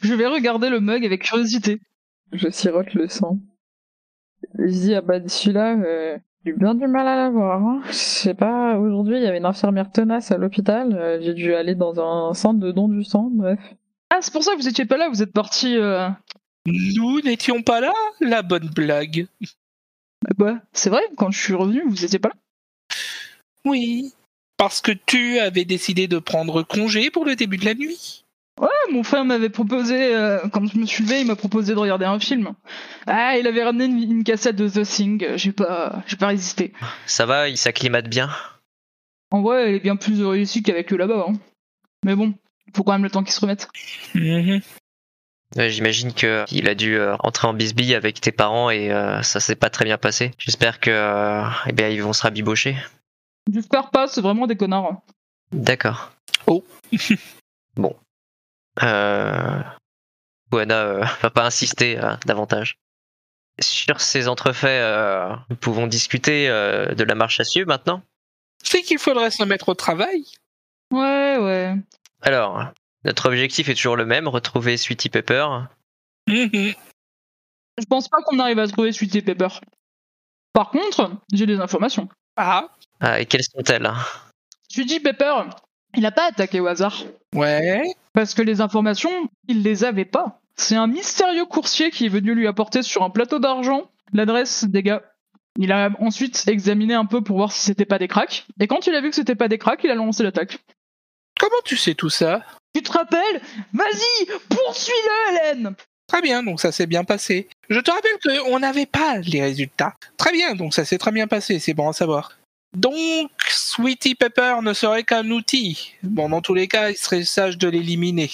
Je 0.00 0.14
vais 0.14 0.26
regarder 0.26 0.70
le 0.70 0.80
mug 0.80 1.04
avec 1.04 1.24
curiosité. 1.24 1.78
Je 2.32 2.48
sirote 2.48 2.94
le 2.94 3.06
sang. 3.06 3.38
Je 4.58 4.64
dis, 4.64 4.94
ah 4.94 5.02
bah 5.02 5.28
celui-là, 5.28 5.76
euh, 5.78 6.16
j'ai 6.44 6.52
eu 6.52 6.54
bien 6.54 6.74
du 6.74 6.86
mal 6.86 7.06
à 7.06 7.16
l'avoir. 7.16 7.62
Hein. 7.62 7.82
Je 7.88 7.92
sais 7.92 8.34
pas, 8.34 8.78
aujourd'hui 8.78 9.16
il 9.16 9.22
y 9.22 9.26
avait 9.26 9.38
une 9.38 9.46
infirmière 9.46 9.90
tenace 9.90 10.30
à 10.30 10.38
l'hôpital, 10.38 10.92
euh, 10.94 11.20
j'ai 11.20 11.34
dû 11.34 11.54
aller 11.54 11.74
dans 11.74 12.00
un 12.00 12.34
centre 12.34 12.60
de 12.60 12.72
don 12.72 12.88
du 12.88 13.04
sang, 13.04 13.30
bref. 13.32 13.60
Ah, 14.10 14.18
c'est 14.20 14.32
pour 14.32 14.42
ça 14.42 14.52
que 14.52 14.58
vous 14.58 14.68
étiez 14.68 14.84
pas 14.84 14.96
là, 14.96 15.08
vous 15.08 15.22
êtes 15.22 15.32
parti. 15.32 15.76
Euh... 15.76 16.08
Nous 16.66 17.20
n'étions 17.22 17.62
pas 17.62 17.80
là 17.80 17.92
La 18.20 18.42
bonne 18.42 18.68
blague. 18.68 19.26
Bah, 20.36 20.60
c'est 20.72 20.90
vrai, 20.90 21.02
quand 21.16 21.30
je 21.30 21.40
suis 21.40 21.54
revenu, 21.54 21.82
vous 21.86 22.04
étiez 22.04 22.18
pas 22.18 22.28
là. 22.28 22.34
Oui. 23.64 24.12
Parce 24.56 24.80
que 24.80 24.92
tu 24.92 25.38
avais 25.38 25.64
décidé 25.64 26.06
de 26.06 26.18
prendre 26.18 26.62
congé 26.62 27.10
pour 27.10 27.24
le 27.24 27.36
début 27.36 27.56
de 27.56 27.64
la 27.64 27.74
nuit. 27.74 28.21
Ouais, 28.60 28.68
mon 28.92 29.02
frère 29.02 29.24
m'avait 29.24 29.48
proposé, 29.48 30.14
euh, 30.14 30.46
quand 30.52 30.66
je 30.66 30.78
me 30.78 30.86
suis 30.86 31.02
levé, 31.04 31.20
il 31.20 31.26
m'a 31.26 31.36
proposé 31.36 31.74
de 31.74 31.78
regarder 31.78 32.04
un 32.04 32.20
film. 32.20 32.52
Ah, 33.06 33.36
il 33.38 33.46
avait 33.46 33.64
ramené 33.64 33.86
une, 33.86 34.10
une 34.10 34.24
cassette 34.24 34.56
de 34.56 34.68
The 34.68 34.86
Thing, 34.86 35.36
j'ai 35.36 35.52
pas, 35.52 36.02
j'ai 36.06 36.16
pas 36.16 36.28
résisté. 36.28 36.72
Ça 37.06 37.26
va, 37.26 37.48
il 37.48 37.56
s'acclimate 37.56 38.08
bien? 38.08 38.30
En 39.30 39.40
vrai, 39.40 39.68
elle 39.68 39.74
est 39.76 39.80
bien 39.80 39.96
plus 39.96 40.22
réussie 40.24 40.62
qu'avec 40.62 40.92
eux 40.92 40.96
là-bas. 40.98 41.26
Hein. 41.28 41.32
Mais 42.04 42.14
bon, 42.14 42.34
faut 42.76 42.82
quand 42.82 42.92
même 42.92 43.04
le 43.04 43.10
temps 43.10 43.22
qu'ils 43.22 43.32
se 43.32 43.40
remettent. 43.40 43.68
Mhm. 44.14 44.60
Ouais, 45.56 45.70
J'imagine 45.70 46.12
que 46.12 46.44
il 46.50 46.68
a 46.68 46.74
dû 46.74 46.96
euh, 46.96 47.16
entrer 47.20 47.46
en 47.46 47.54
bisbille 47.54 47.94
avec 47.94 48.20
tes 48.20 48.32
parents 48.32 48.70
et 48.70 48.90
euh, 48.90 49.22
ça 49.22 49.40
s'est 49.40 49.56
pas 49.56 49.70
très 49.70 49.84
bien 49.84 49.98
passé. 49.98 50.32
J'espère 50.38 50.80
que 50.80 50.90
euh, 50.90 51.44
eh 51.66 51.72
bien 51.72 51.88
ils 51.88 52.02
vont 52.02 52.12
se 52.12 52.22
rabibocher. 52.22 52.76
J'espère 53.52 53.90
pas, 53.90 54.06
c'est 54.08 54.20
vraiment 54.20 54.46
des 54.46 54.56
connards. 54.56 55.02
D'accord. 55.50 56.12
Oh. 56.46 56.64
bon. 57.76 57.94
Euh... 58.82 59.62
Oana 60.52 60.82
euh, 60.84 61.04
va 61.22 61.30
pas 61.30 61.44
insister 61.46 61.98
euh, 61.98 62.14
davantage. 62.26 62.76
Sur 63.60 64.00
ces 64.00 64.28
entrefaits, 64.28 64.82
euh, 64.82 65.34
nous 65.50 65.56
pouvons 65.56 65.86
discuter 65.86 66.48
euh, 66.48 66.94
de 66.94 67.04
la 67.04 67.14
marche 67.14 67.38
à 67.40 67.44
suivre 67.44 67.68
maintenant. 67.68 68.02
C'est 68.62 68.82
qu'il 68.82 68.98
faudrait 68.98 69.30
se 69.30 69.42
mettre 69.44 69.68
au 69.68 69.74
travail? 69.74 70.24
Ouais, 70.92 71.36
ouais. 71.38 71.74
Alors, 72.22 72.64
notre 73.04 73.26
objectif 73.26 73.68
est 73.68 73.74
toujours 73.74 73.96
le 73.96 74.06
même, 74.06 74.28
retrouver 74.28 74.76
Sweetie 74.76 75.10
Pepper. 75.10 75.46
Mhm. 76.28 76.74
Je 77.78 77.84
pense 77.88 78.08
pas 78.08 78.22
qu'on 78.22 78.38
arrive 78.38 78.58
à 78.58 78.68
trouver 78.68 78.92
Sweetie 78.92 79.22
Pepper. 79.22 79.48
Par 80.52 80.70
contre, 80.70 81.10
j'ai 81.32 81.46
des 81.46 81.58
informations. 81.60 82.08
Ah, 82.36 82.68
Ah, 83.00 83.20
et 83.20 83.26
quelles 83.26 83.42
sont-elles? 83.42 83.90
Sweetie 84.70 85.00
Pepper, 85.00 85.34
il 85.96 86.06
a 86.06 86.12
pas 86.12 86.28
attaqué 86.28 86.60
au 86.60 86.66
hasard. 86.66 87.02
ouais. 87.34 87.82
Parce 88.12 88.34
que 88.34 88.42
les 88.42 88.60
informations, 88.60 89.10
il 89.48 89.62
les 89.62 89.84
avait 89.84 90.04
pas. 90.04 90.40
C'est 90.56 90.76
un 90.76 90.86
mystérieux 90.86 91.46
coursier 91.46 91.90
qui 91.90 92.06
est 92.06 92.10
venu 92.10 92.34
lui 92.34 92.46
apporter 92.46 92.82
sur 92.82 93.02
un 93.02 93.10
plateau 93.10 93.38
d'argent 93.38 93.90
l'adresse 94.12 94.64
des 94.64 94.82
gars. 94.82 95.02
Il 95.58 95.72
a 95.72 95.90
ensuite 95.98 96.44
examiné 96.46 96.94
un 96.94 97.04
peu 97.04 97.22
pour 97.22 97.36
voir 97.36 97.52
si 97.52 97.60
c'était 97.60 97.84
pas 97.84 97.98
des 97.98 98.08
cracks. 98.08 98.46
Et 98.60 98.66
quand 98.66 98.86
il 98.86 98.94
a 98.94 99.00
vu 99.00 99.10
que 99.10 99.16
c'était 99.16 99.34
pas 99.34 99.48
des 99.48 99.58
cracks, 99.58 99.80
il 99.84 99.90
a 99.90 99.94
lancé 99.94 100.22
l'attaque. 100.22 100.58
Comment 101.38 101.60
tu 101.64 101.76
sais 101.76 101.94
tout 101.94 102.10
ça? 102.10 102.42
Tu 102.74 102.82
te 102.82 102.92
rappelles? 102.92 103.42
Vas-y, 103.72 104.26
poursuis-le, 104.48 105.34
Hélène 105.34 105.74
Très 106.06 106.22
bien, 106.22 106.42
donc 106.42 106.60
ça 106.60 106.72
s'est 106.72 106.86
bien 106.86 107.04
passé. 107.04 107.48
Je 107.68 107.80
te 107.80 107.90
rappelle 107.90 108.18
qu'on 108.22 108.58
n'avait 108.58 108.86
pas 108.86 109.18
les 109.18 109.42
résultats. 109.42 109.94
Très 110.16 110.32
bien, 110.32 110.54
donc 110.54 110.74
ça 110.74 110.84
s'est 110.84 110.98
très 110.98 111.12
bien 111.12 111.26
passé, 111.26 111.58
c'est 111.58 111.74
bon 111.74 111.88
à 111.88 111.92
savoir. 111.92 112.32
Donc, 112.74 113.30
Sweetie 113.48 114.14
Pepper 114.14 114.56
ne 114.62 114.72
serait 114.72 115.04
qu'un 115.04 115.30
outil. 115.30 115.94
Bon, 116.02 116.28
dans 116.30 116.40
tous 116.40 116.54
les 116.54 116.68
cas, 116.68 116.90
il 116.90 116.96
serait 116.96 117.24
sage 117.24 117.58
de 117.58 117.68
l'éliminer. 117.68 118.30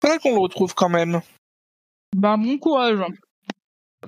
Faudrait 0.00 0.18
qu'on 0.18 0.34
le 0.34 0.40
retrouve 0.40 0.74
quand 0.74 0.88
même. 0.88 1.20
Bah, 2.14 2.36
bon 2.36 2.58
courage. 2.58 3.00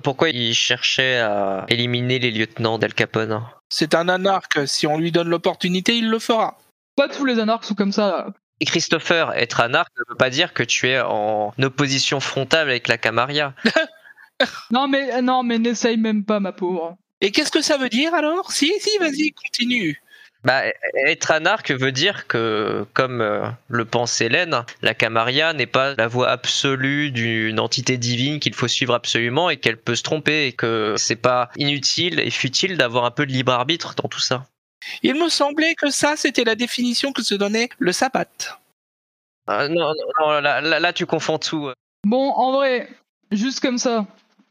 Pourquoi 0.03 0.29
il 0.29 0.53
cherchait 0.53 1.17
à 1.17 1.65
éliminer 1.67 2.19
les 2.19 2.31
lieutenants 2.31 2.79
d'Al 2.79 2.93
Capone 2.93 3.43
C'est 3.69 3.93
un 3.95 4.07
anarque, 4.07 4.67
si 4.67 4.87
on 4.87 4.97
lui 4.97 5.11
donne 5.11 5.29
l'opportunité, 5.29 5.97
il 5.97 6.09
le 6.09 6.19
fera. 6.19 6.57
Pas 6.95 7.09
tous 7.09 7.25
les 7.25 7.39
anarches 7.39 7.67
sont 7.67 7.75
comme 7.75 7.91
ça. 7.91 8.27
Et 8.61 8.65
Christopher, 8.65 9.33
être 9.33 9.59
anarque 9.59 9.91
ne 9.97 10.03
veut 10.09 10.17
pas 10.17 10.29
dire 10.29 10.53
que 10.53 10.63
tu 10.63 10.89
es 10.89 10.99
en 11.01 11.53
opposition 11.61 12.19
frontale 12.19 12.69
avec 12.69 12.87
la 12.87 12.97
Camarilla. 12.97 13.53
Non 14.71 14.87
mais 14.87 15.21
non 15.21 15.43
mais 15.43 15.59
n'essaye 15.59 15.97
même 15.97 16.23
pas, 16.23 16.39
ma 16.39 16.51
pauvre. 16.51 16.97
Et 17.21 17.31
qu'est-ce 17.31 17.51
que 17.51 17.61
ça 17.61 17.77
veut 17.77 17.89
dire 17.89 18.13
alors? 18.13 18.51
Si, 18.51 18.71
si, 18.79 18.97
vas-y, 18.97 19.31
continue. 19.31 20.01
Bah, 20.45 20.63
être 21.05 21.31
anarque 21.31 21.71
veut 21.71 21.91
dire 21.91 22.25
que, 22.27 22.85
comme 22.93 23.19
euh, 23.19 23.49
le 23.67 23.83
pense 23.83 24.21
Hélène, 24.21 24.63
la 24.81 24.93
Camarilla 24.93 25.51
n'est 25.51 25.65
pas 25.65 25.95
la 25.95 26.07
voie 26.07 26.29
absolue 26.29 27.11
d'une 27.11 27.59
entité 27.59 27.97
divine 27.97 28.39
qu'il 28.39 28.53
faut 28.53 28.69
suivre 28.69 28.93
absolument 28.93 29.49
et 29.49 29.57
qu'elle 29.57 29.75
peut 29.75 29.97
se 29.97 30.03
tromper 30.03 30.47
et 30.47 30.53
que 30.53 30.95
c'est 30.97 31.17
pas 31.17 31.49
inutile 31.57 32.21
et 32.21 32.29
futile 32.29 32.77
d'avoir 32.77 33.03
un 33.03 33.11
peu 33.11 33.25
de 33.25 33.33
libre 33.33 33.51
arbitre 33.51 33.95
dans 33.95 34.07
tout 34.07 34.21
ça. 34.21 34.45
Il 35.03 35.15
me 35.15 35.27
semblait 35.27 35.75
que 35.75 35.89
ça, 35.89 36.15
c'était 36.15 36.45
la 36.45 36.55
définition 36.55 37.11
que 37.11 37.21
se 37.21 37.35
donnait 37.35 37.69
le 37.77 37.91
sabbat. 37.91 38.25
Ah, 39.45 39.67
non, 39.67 39.89
non, 39.89 39.93
non, 40.19 40.39
là, 40.39 40.61
là, 40.61 40.79
là, 40.79 40.93
tu 40.93 41.05
confonds 41.05 41.37
tout. 41.37 41.69
Bon, 42.05 42.29
en 42.29 42.53
vrai, 42.53 42.87
juste 43.31 43.59
comme 43.59 43.77
ça. 43.77 44.05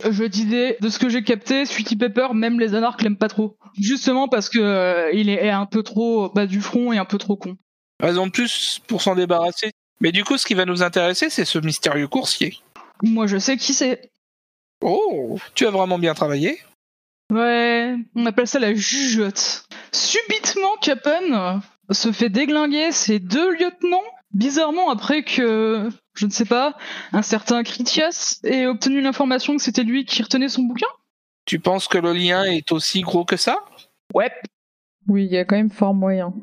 Je 0.05 0.25
disais, 0.25 0.77
de 0.81 0.89
ce 0.89 0.99
que 0.99 1.09
j'ai 1.09 1.25
capté, 1.25 1.67
Sweetie 1.67 1.97
Pepper, 1.97 2.29
même 2.33 2.61
les 2.61 2.75
anarches 2.75 3.03
l'aiment 3.03 3.17
pas 3.17 3.29
trop. 3.29 3.57
Justement 3.81 4.29
parce 4.29 4.49
que 4.49 4.59
euh, 4.61 5.11
il 5.13 5.29
est 5.29 5.51
un 5.51 5.67
peu 5.67 5.83
trop 5.83 6.29
bas 6.29 6.47
du 6.47 6.61
front 6.61 6.93
et 6.93 6.99
un 6.99 7.05
peu 7.05 7.19
trop 7.19 7.37
con. 7.37 7.57
Raison 8.01 8.27
de 8.27 8.33
plus 8.33 8.81
pour 8.87 9.03
s'en 9.03 9.17
débarrasser. 9.17 9.73
Mais 10.01 10.13
du 10.13 10.23
coup, 10.23 10.37
ce 10.39 10.47
qui 10.47 10.55
va 10.55 10.65
nous 10.65 10.83
intéresser, 10.83 11.31
c'est 11.31 11.45
ce 11.45 11.59
mystérieux 11.59 12.07
coursier. 12.07 12.57
Moi, 13.03 13.27
je 13.27 13.39
sais 13.39 13.57
qui 13.57 13.75
c'est. 13.75 14.11
Oh, 14.83 15.39
tu 15.55 15.67
as 15.67 15.71
vraiment 15.71 15.99
bien 15.99 16.15
travaillé. 16.15 16.61
Ouais, 17.33 17.97
on 18.15 18.25
appelle 18.27 18.47
ça 18.47 18.61
la 18.61 18.75
jugeote. 18.75 19.65
Subitement, 19.93 20.77
Capone 20.81 21.61
se 21.91 22.13
fait 22.13 22.29
déglinguer 22.29 22.93
ses 22.93 23.19
deux 23.19 23.53
lieutenants, 23.53 24.05
bizarrement 24.33 24.91
après 24.91 25.23
que, 25.23 25.89
je 26.15 26.27
ne 26.27 26.31
sais 26.31 26.45
pas, 26.45 26.77
un 27.13 27.23
certain 27.23 27.63
Critias 27.63 28.41
ait 28.45 28.67
obtenu 28.67 29.01
l'information 29.01 29.57
que 29.57 29.63
c'était 29.63 29.85
lui 29.85 30.05
qui 30.05 30.23
retenait 30.23 30.49
son 30.49 30.63
bouquin? 30.63 30.87
Tu 31.45 31.59
penses 31.59 31.89
que 31.89 31.99
le 31.99 32.13
lien 32.13 32.45
est 32.45 32.73
aussi 32.73 33.01
gros 33.01 33.25
que 33.25 33.37
ça? 33.37 33.65
Ouais. 34.15 34.31
Oui, 35.07 35.25
il 35.25 35.33
y 35.33 35.39
a 35.39 35.45
quand 35.45 35.57
même 35.57 35.71
fort 35.71 35.95
moyen. 35.95 36.35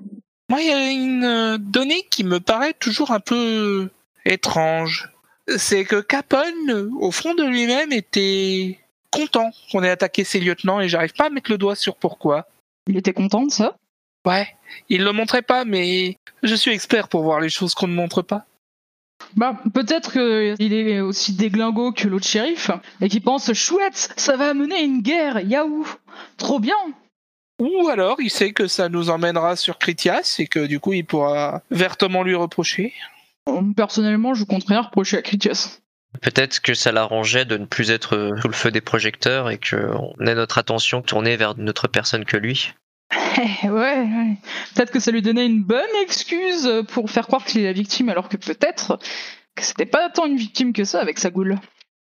Moi, 0.50 0.62
il 0.62 0.67
y 0.67 0.71
a 0.71 0.91
une 0.91 1.24
euh, 1.24 1.58
donnée 1.58 2.04
qui 2.10 2.24
me 2.24 2.39
paraît 2.39 2.74
toujours 2.74 3.12
un 3.12 3.19
peu 3.19 3.89
étrange. 4.26 5.12
C'est 5.58 5.86
que 5.86 6.02
Capone, 6.02 6.89
au 7.00 7.12
fond 7.12 7.36
de 7.36 7.43
lui-même, 7.43 7.91
était 7.91 8.80
content 9.12 9.52
qu'on 9.71 9.84
ait 9.84 9.89
attaqué 9.89 10.24
ses 10.24 10.39
lieutenants 10.39 10.82
et 10.82 10.89
j'arrive 10.89 11.13
pas 11.13 11.28
à 11.28 11.30
mettre 11.30 11.52
le 11.52 11.58
doigt 11.58 11.76
sur 11.76 11.95
pourquoi. 11.95 12.48
Il 12.88 12.98
était 12.98 13.13
content 13.13 13.43
de 13.43 13.52
ça? 13.52 13.78
Ouais, 14.26 14.48
il 14.90 15.04
le 15.04 15.12
montrait 15.12 15.42
pas, 15.42 15.66
mais 15.66 16.18
je 16.44 16.56
suis 16.56 16.72
expert 16.72 17.08
pour 17.08 17.24
voir 17.24 17.40
les 17.40 17.50
choses 17.50 17.74
qu'on 17.76 17.88
ne 17.88 17.94
montre 17.94 18.22
pas. 18.22 18.46
Bah, 19.36 19.60
peut-être 19.74 20.12
qu'il 20.12 20.74
est 20.74 21.00
aussi 21.00 21.34
déglingo 21.34 21.92
que 21.92 22.08
l'autre 22.08 22.28
shérif, 22.28 22.72
et 23.02 23.10
qu'il 23.10 23.22
pense 23.22 23.54
chouette, 23.54 24.14
ça 24.18 24.36
va 24.36 24.50
amener 24.50 24.84
une 24.84 25.02
guerre, 25.02 25.40
yaou 25.40 25.88
Trop 26.38 26.60
bien 26.60 26.76
Ou 27.60 27.88
alors, 27.90 28.18
il 28.20 28.30
sait 28.30 28.52
que 28.52 28.68
ça 28.68 28.90
nous 28.90 29.10
emmènera 29.10 29.56
sur 29.56 29.78
Critias 29.78 30.36
et 30.40 30.48
que 30.48 30.66
du 30.66 30.80
coup, 30.80 30.94
il 30.94 31.06
pourra 31.06 31.62
vertement 31.72 32.24
lui 32.24 32.36
reprocher. 32.36 32.94
Euh, 33.50 33.62
Personnellement, 33.76 34.34
je 34.34 34.44
compte 34.44 34.68
rien 34.68 34.82
reprocher 34.82 35.18
à 35.18 35.22
Critias. 35.22 35.80
Peut-être 36.22 36.62
que 36.62 36.74
ça 36.74 36.92
l'arrangeait 36.92 37.46
de 37.46 37.58
ne 37.58 37.66
plus 37.66 37.92
être 37.92 38.32
sous 38.42 38.48
le 38.48 38.54
feu 38.54 38.72
des 38.72 38.82
projecteurs 38.82 39.50
et 39.50 39.60
qu'on 39.60 40.16
ait 40.26 40.36
notre 40.36 40.58
attention 40.58 41.02
tournée 41.02 41.36
vers 41.36 41.58
notre 41.58 41.88
personne 41.88 42.24
que 42.26 42.38
lui. 42.38 42.74
Ouais, 43.63 43.69
ouais. 43.69 44.38
Peut-être 44.73 44.91
que 44.91 44.99
ça 44.99 45.12
lui 45.12 45.21
donnait 45.21 45.45
une 45.45 45.63
bonne 45.63 45.82
excuse 46.01 46.69
pour 46.89 47.10
faire 47.10 47.28
croire 47.28 47.43
qu'il 47.43 47.62
est 47.62 47.65
la 47.65 47.73
victime, 47.73 48.10
alors 48.10 48.30
que 48.30 48.38
peut-être 48.38 48.99
que 49.56 49.63
c'était 49.63 49.86
pas 49.86 50.10
tant 50.10 50.25
une 50.25 50.38
victime 50.38 50.73
que 50.73 50.84
ça 50.84 50.99
avec 50.99 51.19
sa 51.19 51.30
goule. 51.30 51.58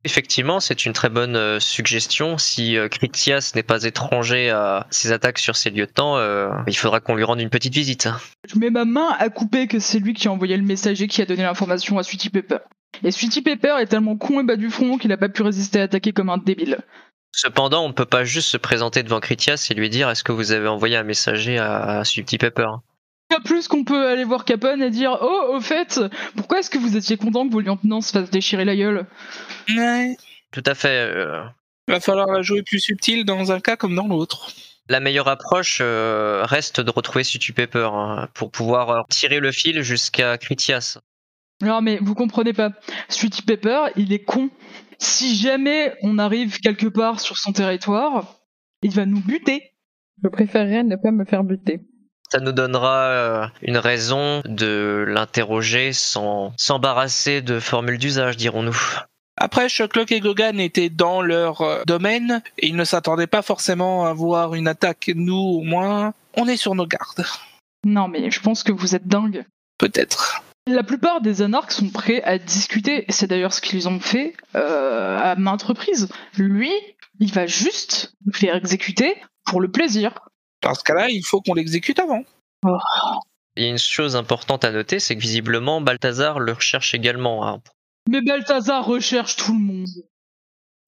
Effectivement, 0.06 0.60
c'est 0.60 0.86
une 0.86 0.92
très 0.92 1.08
bonne 1.08 1.34
euh, 1.34 1.58
suggestion. 1.58 2.38
Si 2.38 2.76
euh, 2.76 2.88
Critias 2.88 3.50
n'est 3.56 3.64
pas 3.64 3.82
étranger 3.82 4.50
à 4.50 4.86
ses 4.90 5.10
attaques 5.10 5.40
sur 5.40 5.56
ses 5.56 5.70
lieutenants, 5.70 6.16
euh, 6.16 6.48
il 6.68 6.76
faudra 6.76 7.00
qu'on 7.00 7.16
lui 7.16 7.24
rende 7.24 7.40
une 7.40 7.50
petite 7.50 7.74
visite. 7.74 8.08
Je 8.48 8.56
mets 8.56 8.70
ma 8.70 8.84
main 8.84 9.08
à 9.18 9.30
couper 9.30 9.66
que 9.66 9.80
c'est 9.80 9.98
lui 9.98 10.14
qui 10.14 10.28
a 10.28 10.32
envoyé 10.32 10.56
le 10.56 10.62
messager 10.62 11.08
qui 11.08 11.22
a 11.22 11.26
donné 11.26 11.42
l'information 11.42 11.98
à 11.98 12.04
Sweetie 12.04 12.30
Pepper. 12.30 12.58
Et 13.02 13.10
Sweetie 13.10 13.42
Pepper 13.42 13.76
est 13.80 13.86
tellement 13.86 14.16
con 14.16 14.40
et 14.40 14.44
bas 14.44 14.54
du 14.54 14.70
front 14.70 14.96
qu'il 14.96 15.10
a 15.10 15.16
pas 15.16 15.28
pu 15.28 15.42
résister 15.42 15.80
à 15.80 15.84
attaquer 15.84 16.12
comme 16.12 16.30
un 16.30 16.38
débile. 16.38 16.78
Cependant, 17.38 17.84
on 17.84 17.88
ne 17.88 17.92
peut 17.92 18.06
pas 18.06 18.24
juste 18.24 18.48
se 18.48 18.56
présenter 18.56 19.02
devant 19.02 19.20
Critias 19.20 19.66
et 19.70 19.74
lui 19.74 19.90
dire 19.90 20.08
est-ce 20.08 20.24
que 20.24 20.32
vous 20.32 20.52
avez 20.52 20.68
envoyé 20.68 20.96
un 20.96 21.02
messager 21.02 21.58
à, 21.58 22.00
à 22.00 22.02
Pepper? 22.40 22.68
Pas 23.28 23.40
plus 23.44 23.68
qu'on 23.68 23.84
peut 23.84 24.08
aller 24.08 24.24
voir 24.24 24.46
Capone 24.46 24.80
et 24.80 24.88
dire 24.88 25.18
Oh, 25.20 25.52
au 25.54 25.60
fait, 25.60 26.00
pourquoi 26.34 26.60
est-ce 26.60 26.70
que 26.70 26.78
vous 26.78 26.96
étiez 26.96 27.18
content 27.18 27.46
que 27.46 27.52
vos 27.52 27.60
lieutenants 27.60 28.00
se 28.00 28.10
fassent 28.12 28.30
déchirer 28.30 28.64
la 28.64 28.74
gueule? 28.74 29.04
Ouais. 29.68 30.16
Tout 30.50 30.62
à 30.64 30.74
fait. 30.74 30.88
euh, 31.14 31.42
Va 31.88 32.00
falloir 32.00 32.28
la 32.28 32.40
jouer 32.40 32.62
plus 32.62 32.80
subtile 32.80 33.26
dans 33.26 33.52
un 33.52 33.60
cas 33.60 33.76
comme 33.76 33.94
dans 33.94 34.06
l'autre. 34.08 34.48
La 34.88 35.00
meilleure 35.00 35.28
approche 35.28 35.80
euh, 35.82 36.42
reste 36.46 36.80
de 36.80 36.90
retrouver 36.90 37.22
Sweetie 37.22 37.52
Pepper 37.52 37.90
hein, 37.92 38.28
pour 38.32 38.50
pouvoir 38.50 38.90
euh, 38.90 39.02
tirer 39.10 39.40
le 39.40 39.52
fil 39.52 39.82
jusqu'à 39.82 40.38
Critias. 40.38 40.96
Non, 41.60 41.82
mais 41.82 41.98
vous 42.00 42.14
comprenez 42.14 42.54
pas. 42.54 42.70
Sweetie 43.10 43.42
Pepper, 43.42 43.88
il 43.96 44.12
est 44.14 44.24
con. 44.24 44.48
Si 44.98 45.36
jamais 45.36 45.94
on 46.02 46.18
arrive 46.18 46.60
quelque 46.60 46.86
part 46.86 47.20
sur 47.20 47.36
son 47.36 47.52
territoire, 47.52 48.36
il 48.82 48.90
va 48.90 49.06
nous 49.06 49.20
buter. 49.20 49.72
Je 50.22 50.28
préférerais 50.28 50.82
ne 50.82 50.96
pas 50.96 51.10
me 51.10 51.24
faire 51.24 51.44
buter. 51.44 51.80
Ça 52.30 52.40
nous 52.40 52.52
donnera 52.52 53.08
euh, 53.08 53.46
une 53.62 53.76
raison 53.76 54.42
de 54.44 55.04
l'interroger 55.06 55.92
sans 55.92 56.52
s'embarrasser 56.56 57.40
de 57.40 57.60
formules 57.60 57.98
d'usage, 57.98 58.36
dirons-nous. 58.36 58.76
Après, 59.36 59.68
Sherlock 59.68 60.10
et 60.12 60.20
Gogan 60.20 60.58
étaient 60.58 60.88
dans 60.88 61.20
leur 61.20 61.60
euh, 61.60 61.82
domaine 61.86 62.42
et 62.58 62.68
ils 62.68 62.76
ne 62.76 62.84
s'attendaient 62.84 63.26
pas 63.26 63.42
forcément 63.42 64.06
à 64.06 64.12
voir 64.12 64.54
une 64.54 64.66
attaque. 64.66 65.10
Nous, 65.14 65.36
au 65.36 65.62
moins, 65.62 66.14
on 66.36 66.48
est 66.48 66.56
sur 66.56 66.74
nos 66.74 66.86
gardes. 66.86 67.24
Non, 67.84 68.08
mais 68.08 68.30
je 68.30 68.40
pense 68.40 68.64
que 68.64 68.72
vous 68.72 68.96
êtes 68.96 69.06
dingue. 69.06 69.44
Peut-être. 69.78 70.42
La 70.68 70.82
plupart 70.82 71.20
des 71.20 71.42
anarques 71.42 71.70
sont 71.70 71.90
prêts 71.90 72.22
à 72.24 72.38
discuter, 72.38 73.04
et 73.08 73.12
c'est 73.12 73.28
d'ailleurs 73.28 73.52
ce 73.52 73.60
qu'ils 73.60 73.88
ont 73.88 74.00
fait 74.00 74.34
euh, 74.56 75.16
à 75.18 75.36
maintes 75.36 75.62
reprises. 75.62 76.08
Lui, 76.36 76.70
il 77.20 77.32
va 77.32 77.46
juste 77.46 78.14
nous 78.26 78.32
faire 78.32 78.56
exécuter 78.56 79.14
pour 79.44 79.60
le 79.60 79.70
plaisir. 79.70 80.12
Dans 80.62 80.74
ce 80.74 80.82
cas-là, 80.82 81.08
il 81.08 81.22
faut 81.24 81.40
qu'on 81.40 81.54
l'exécute 81.54 82.00
avant. 82.00 82.22
Il 83.56 83.62
y 83.62 83.66
a 83.66 83.70
une 83.70 83.78
chose 83.78 84.16
importante 84.16 84.64
à 84.64 84.72
noter, 84.72 84.98
c'est 84.98 85.14
que 85.14 85.20
visiblement 85.20 85.80
Balthazar 85.80 86.40
le 86.40 86.52
recherche 86.52 86.94
également. 86.94 87.46
hein. 87.46 87.60
Mais 88.10 88.20
Balthazar 88.20 88.84
recherche 88.84 89.36
tout 89.36 89.52
le 89.52 89.60
monde. 89.60 89.86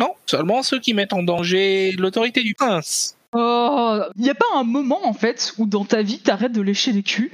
Non, 0.01 0.14
seulement 0.27 0.62
ceux 0.64 0.81
qui 0.81 0.93
mettent 0.93 1.12
en 1.12 1.23
danger 1.23 1.93
l'autorité 1.93 2.43
du 2.43 2.55
prince. 2.55 3.17
Oh, 3.33 4.01
y 4.17 4.31
a 4.31 4.35
pas 4.35 4.47
un 4.55 4.64
moment 4.64 5.07
en 5.07 5.12
fait 5.12 5.53
où 5.59 5.67
dans 5.67 5.85
ta 5.85 6.03
vie 6.03 6.19
t'arrêtes 6.19 6.53
de 6.53 6.62
lécher 6.62 6.93
les 6.93 7.03
culs 7.03 7.31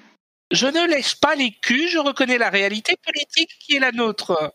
Je 0.51 0.67
ne 0.67 0.87
lèche 0.87 1.17
pas 1.17 1.35
les 1.35 1.53
culs, 1.63 1.89
je 1.89 1.99
reconnais 1.99 2.39
la 2.39 2.51
réalité 2.51 2.97
politique 3.05 3.51
qui 3.61 3.77
est 3.77 3.81
la 3.81 3.93
nôtre. 3.93 4.55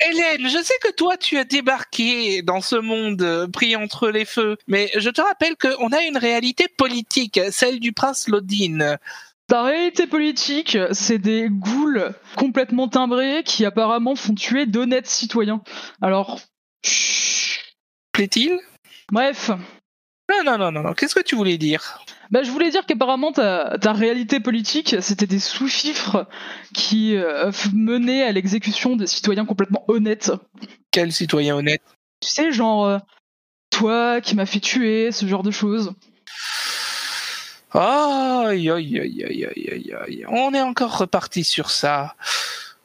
Hélène, 0.00 0.48
je 0.48 0.62
sais 0.62 0.74
que 0.82 0.92
toi 0.92 1.16
tu 1.16 1.38
as 1.38 1.44
débarqué 1.44 2.42
dans 2.42 2.60
ce 2.60 2.76
monde 2.76 3.22
euh, 3.22 3.48
pris 3.48 3.74
entre 3.74 4.10
les 4.10 4.24
feux, 4.24 4.56
mais 4.68 4.90
je 4.96 5.10
te 5.10 5.20
rappelle 5.20 5.56
qu'on 5.56 5.88
a 5.88 6.02
une 6.02 6.18
réalité 6.18 6.68
politique, 6.68 7.40
celle 7.50 7.80
du 7.80 7.92
prince 7.92 8.28
Lodin. 8.28 8.96
Ta 9.48 9.62
réalité 9.62 10.06
politique, 10.06 10.76
c'est 10.92 11.18
des 11.18 11.48
ghouls 11.48 12.12
complètement 12.36 12.88
timbrés 12.88 13.42
qui 13.44 13.64
apparemment 13.64 14.16
font 14.16 14.34
tuer 14.34 14.66
d'honnêtes 14.66 15.06
citoyens. 15.06 15.62
Alors. 16.02 16.40
Plaît-il? 18.12 18.58
Bref, 19.12 19.50
Non, 20.28 20.42
non, 20.44 20.58
non, 20.58 20.72
non, 20.72 20.82
non, 20.82 20.92
qu'est-ce 20.92 21.14
que 21.14 21.22
tu 21.22 21.36
voulais 21.36 21.56
dire? 21.56 22.00
Bah, 22.30 22.42
je 22.42 22.50
voulais 22.50 22.70
dire 22.70 22.84
qu'apparemment 22.84 23.30
ta, 23.30 23.78
ta 23.80 23.92
réalité 23.92 24.40
politique, 24.40 24.96
c'était 25.00 25.28
des 25.28 25.38
sous-fifres 25.38 26.26
qui 26.74 27.16
euh, 27.16 27.52
menaient 27.72 28.24
à 28.24 28.32
l'exécution 28.32 28.96
des 28.96 29.06
citoyens 29.06 29.44
complètement 29.44 29.84
honnêtes. 29.86 30.32
Quel 30.90 31.12
citoyen 31.12 31.54
honnête? 31.54 31.82
Tu 32.20 32.28
sais, 32.28 32.50
genre, 32.50 32.86
euh, 32.86 32.98
toi 33.70 34.20
qui 34.20 34.34
m'as 34.34 34.46
fait 34.46 34.58
tuer, 34.60 35.12
ce 35.12 35.26
genre 35.26 35.44
de 35.44 35.52
choses. 35.52 35.92
Aïe, 37.72 38.70
aïe, 38.70 38.98
aïe, 38.98 39.24
aïe, 39.24 39.44
aïe, 39.44 39.68
aïe, 39.70 39.94
aïe. 39.94 40.24
On 40.28 40.54
est 40.54 40.62
encore 40.62 40.98
reparti 40.98 41.44
sur 41.44 41.70
ça. 41.70 42.16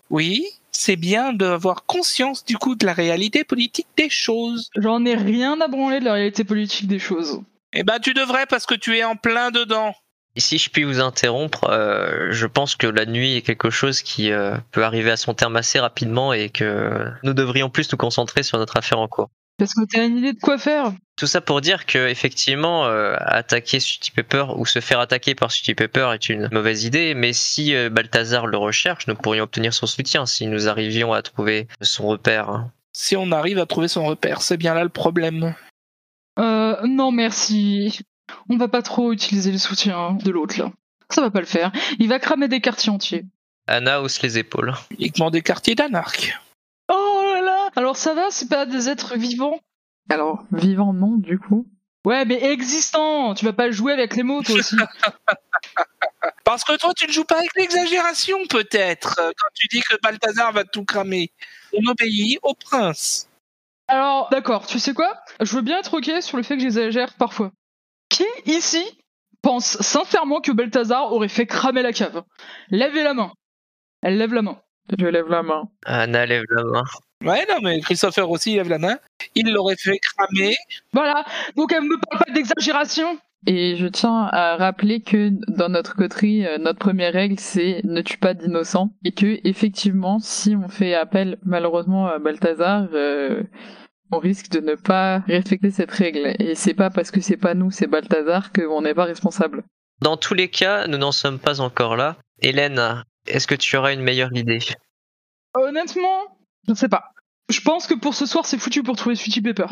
Oui, 0.09 0.45
c'est 0.81 0.95
bien 0.95 1.31
d'avoir 1.31 1.85
conscience 1.85 2.43
du 2.43 2.57
coup 2.57 2.75
de 2.75 2.85
la 2.85 2.93
réalité 2.93 3.43
politique 3.43 3.87
des 3.97 4.09
choses. 4.09 4.69
J'en 4.75 5.05
ai 5.05 5.13
rien 5.13 5.61
à 5.61 5.67
branler 5.67 5.99
de 5.99 6.05
la 6.05 6.13
réalité 6.13 6.43
politique 6.43 6.87
des 6.87 6.97
choses. 6.97 7.41
Eh 7.73 7.83
ben, 7.83 7.99
tu 7.99 8.13
devrais 8.13 8.47
parce 8.47 8.65
que 8.65 8.73
tu 8.73 8.97
es 8.97 9.03
en 9.03 9.15
plein 9.15 9.51
dedans. 9.51 9.93
Et 10.35 10.39
si 10.39 10.57
je 10.57 10.69
puis 10.69 10.83
vous 10.83 10.99
interrompre, 10.99 11.69
euh, 11.69 12.29
je 12.31 12.47
pense 12.47 12.75
que 12.75 12.87
la 12.87 13.05
nuit 13.05 13.35
est 13.35 13.41
quelque 13.41 13.69
chose 13.69 14.01
qui 14.01 14.31
euh, 14.31 14.55
peut 14.71 14.83
arriver 14.83 15.11
à 15.11 15.17
son 15.17 15.33
terme 15.33 15.55
assez 15.55 15.79
rapidement 15.79 16.33
et 16.33 16.49
que 16.49 17.05
nous 17.23 17.33
devrions 17.33 17.69
plus 17.69 17.91
nous 17.91 17.97
concentrer 17.97 18.41
sur 18.41 18.57
notre 18.57 18.77
affaire 18.77 18.99
en 18.99 19.07
cours. 19.07 19.29
Parce 19.57 19.73
que 19.73 19.81
t'as 19.91 20.05
une 20.05 20.17
idée 20.17 20.33
de 20.33 20.39
quoi 20.39 20.57
faire. 20.57 20.91
Tout 21.17 21.27
ça 21.27 21.39
pour 21.39 21.61
dire 21.61 21.85
que 21.85 22.07
effectivement, 22.07 22.87
euh, 22.87 23.15
attaquer 23.19 23.79
Sweetie 23.79 24.11
Pepper 24.11 24.45
ou 24.55 24.65
se 24.65 24.79
faire 24.79 24.99
attaquer 24.99 25.35
par 25.35 25.51
Sweetie 25.51 25.75
Pepper 25.75 26.09
est 26.15 26.29
une 26.29 26.49
mauvaise 26.51 26.83
idée, 26.83 27.13
mais 27.13 27.31
si 27.31 27.75
euh, 27.75 27.89
Balthazar 27.91 28.47
le 28.47 28.57
recherche, 28.57 29.05
nous 29.07 29.13
pourrions 29.15 29.43
obtenir 29.43 29.73
son 29.73 29.85
soutien 29.85 30.25
si 30.25 30.47
nous 30.47 30.67
arrivions 30.67 31.13
à 31.13 31.21
trouver 31.21 31.67
son 31.81 32.07
repère. 32.07 32.49
hein. 32.49 32.71
Si 32.93 33.15
on 33.15 33.31
arrive 33.31 33.59
à 33.59 33.65
trouver 33.67 33.87
son 33.87 34.03
repère, 34.05 34.41
c'est 34.41 34.57
bien 34.57 34.73
là 34.73 34.83
le 34.83 34.89
problème. 34.89 35.53
Euh, 36.39 36.75
non 36.87 37.11
merci. 37.11 37.99
On 38.49 38.57
va 38.57 38.67
pas 38.67 38.81
trop 38.81 39.11
utiliser 39.11 39.51
le 39.51 39.57
soutien 39.59 40.13
de 40.13 40.31
l'autre 40.31 40.57
là. 40.59 40.71
Ça 41.09 41.21
va 41.21 41.29
pas 41.29 41.41
le 41.41 41.45
faire. 41.45 41.71
Il 41.99 42.07
va 42.07 42.19
cramer 42.19 42.47
des 42.47 42.61
quartiers 42.61 42.91
entiers. 42.91 43.25
Anna 43.67 44.01
hausse 44.01 44.21
les 44.21 44.37
épaules. 44.39 44.73
Uniquement 44.97 45.29
des 45.29 45.41
quartiers 45.41 45.75
d'anarques. 45.75 46.39
Alors 47.75 47.97
ça 47.97 48.13
va, 48.13 48.29
c'est 48.29 48.49
pas 48.49 48.65
des 48.65 48.89
êtres 48.89 49.17
vivants? 49.17 49.59
Alors, 50.09 50.43
vivant 50.51 50.93
non, 50.93 51.15
du 51.17 51.39
coup. 51.39 51.67
Ouais, 52.05 52.25
mais 52.25 52.43
existants 52.43 53.33
Tu 53.35 53.45
vas 53.45 53.53
pas 53.53 53.69
jouer 53.71 53.93
avec 53.93 54.15
les 54.15 54.23
mots 54.23 54.41
toi 54.41 54.55
aussi. 54.55 54.75
Parce 56.43 56.63
que 56.63 56.77
toi, 56.77 56.93
tu 56.93 57.07
ne 57.07 57.11
joues 57.11 57.23
pas 57.23 57.37
avec 57.37 57.55
l'exagération, 57.55 58.37
peut-être, 58.49 59.19
euh, 59.19 59.31
quand 59.37 59.47
tu 59.53 59.67
dis 59.67 59.79
que 59.81 59.95
Balthazar 60.03 60.51
va 60.51 60.63
tout 60.63 60.83
cramer. 60.83 61.31
On 61.73 61.89
obéit 61.89 62.39
au 62.43 62.53
prince. 62.53 63.29
Alors, 63.87 64.29
d'accord, 64.29 64.67
tu 64.67 64.79
sais 64.79 64.93
quoi? 64.93 65.21
Je 65.39 65.55
veux 65.55 65.61
bien 65.61 65.79
être 65.79 65.93
ok 65.93 66.11
sur 66.21 66.37
le 66.37 66.43
fait 66.43 66.55
que 66.55 66.61
j'exagère 66.61 67.13
parfois. 67.13 67.51
Qui, 68.09 68.25
ici, 68.45 68.83
pense 69.41 69.81
sincèrement 69.81 70.41
que 70.41 70.51
Balthazar 70.51 71.11
aurait 71.13 71.29
fait 71.29 71.45
cramer 71.45 71.81
la 71.81 71.93
cave? 71.93 72.23
Lèvez 72.69 73.03
la 73.03 73.13
main. 73.13 73.31
Elle 74.01 74.17
lève 74.17 74.33
la 74.33 74.41
main. 74.41 74.61
Je 74.97 75.05
lève 75.05 75.27
la 75.27 75.43
main. 75.43 75.69
Anna 75.85 76.25
lève 76.25 76.43
la 76.49 76.63
main. 76.63 76.83
Ouais, 77.23 77.45
non, 77.49 77.57
mais 77.61 77.79
Christopher 77.81 78.29
aussi 78.29 78.55
lève 78.55 78.69
la 78.69 78.79
main. 78.79 78.97
Il 79.35 79.51
l'aurait 79.51 79.75
fait 79.77 79.99
cramer. 79.99 80.55
Voilà, 80.91 81.23
donc 81.55 81.71
elle 81.71 81.83
me 81.83 81.97
parle 81.99 82.25
pas 82.25 82.31
d'exagération 82.33 83.17
Et 83.45 83.75
je 83.75 83.87
tiens 83.87 84.27
à 84.31 84.55
rappeler 84.57 85.01
que 85.01 85.29
dans 85.47 85.69
notre 85.69 85.95
coterie, 85.95 86.45
euh, 86.45 86.57
notre 86.57 86.79
première 86.79 87.13
règle, 87.13 87.39
c'est 87.39 87.81
ne 87.83 88.01
tue 88.01 88.17
pas 88.17 88.33
d'innocents. 88.33 88.89
Et 89.05 89.11
que, 89.11 89.39
effectivement, 89.43 90.19
si 90.19 90.55
on 90.55 90.67
fait 90.67 90.95
appel 90.95 91.37
malheureusement 91.43 92.07
à 92.07 92.17
Balthazar, 92.17 92.87
euh, 92.93 93.43
on 94.11 94.17
risque 94.17 94.49
de 94.49 94.59
ne 94.59 94.75
pas 94.75 95.19
respecter 95.27 95.71
cette 95.71 95.91
règle. 95.91 96.35
Et 96.39 96.55
c'est 96.55 96.73
pas 96.73 96.89
parce 96.89 97.11
que 97.11 97.21
c'est 97.21 97.37
pas 97.37 97.53
nous, 97.53 97.71
c'est 97.71 97.87
Balthazar, 97.87 98.51
qu'on 98.51 98.81
n'est 98.81 98.95
pas 98.95 99.05
responsable. 99.05 99.63
Dans 100.01 100.17
tous 100.17 100.33
les 100.33 100.49
cas, 100.49 100.87
nous 100.87 100.97
n'en 100.97 101.11
sommes 101.11 101.39
pas 101.39 101.61
encore 101.61 101.95
là. 101.95 102.17
Hélène, 102.41 103.03
est-ce 103.27 103.45
que 103.45 103.55
tu 103.55 103.77
auras 103.77 103.93
une 103.93 104.01
meilleure 104.01 104.35
idée? 104.35 104.59
Honnêtement, 105.53 106.40
je 106.67 106.73
sais 106.73 106.89
pas. 106.89 107.11
Je 107.49 107.61
pense 107.61 107.87
que 107.87 107.93
pour 107.93 108.13
ce 108.13 108.25
soir, 108.25 108.45
c'est 108.45 108.57
foutu 108.57 108.83
pour 108.83 108.95
trouver 108.95 109.15
Sweetie 109.15 109.41
Pepper. 109.41 109.67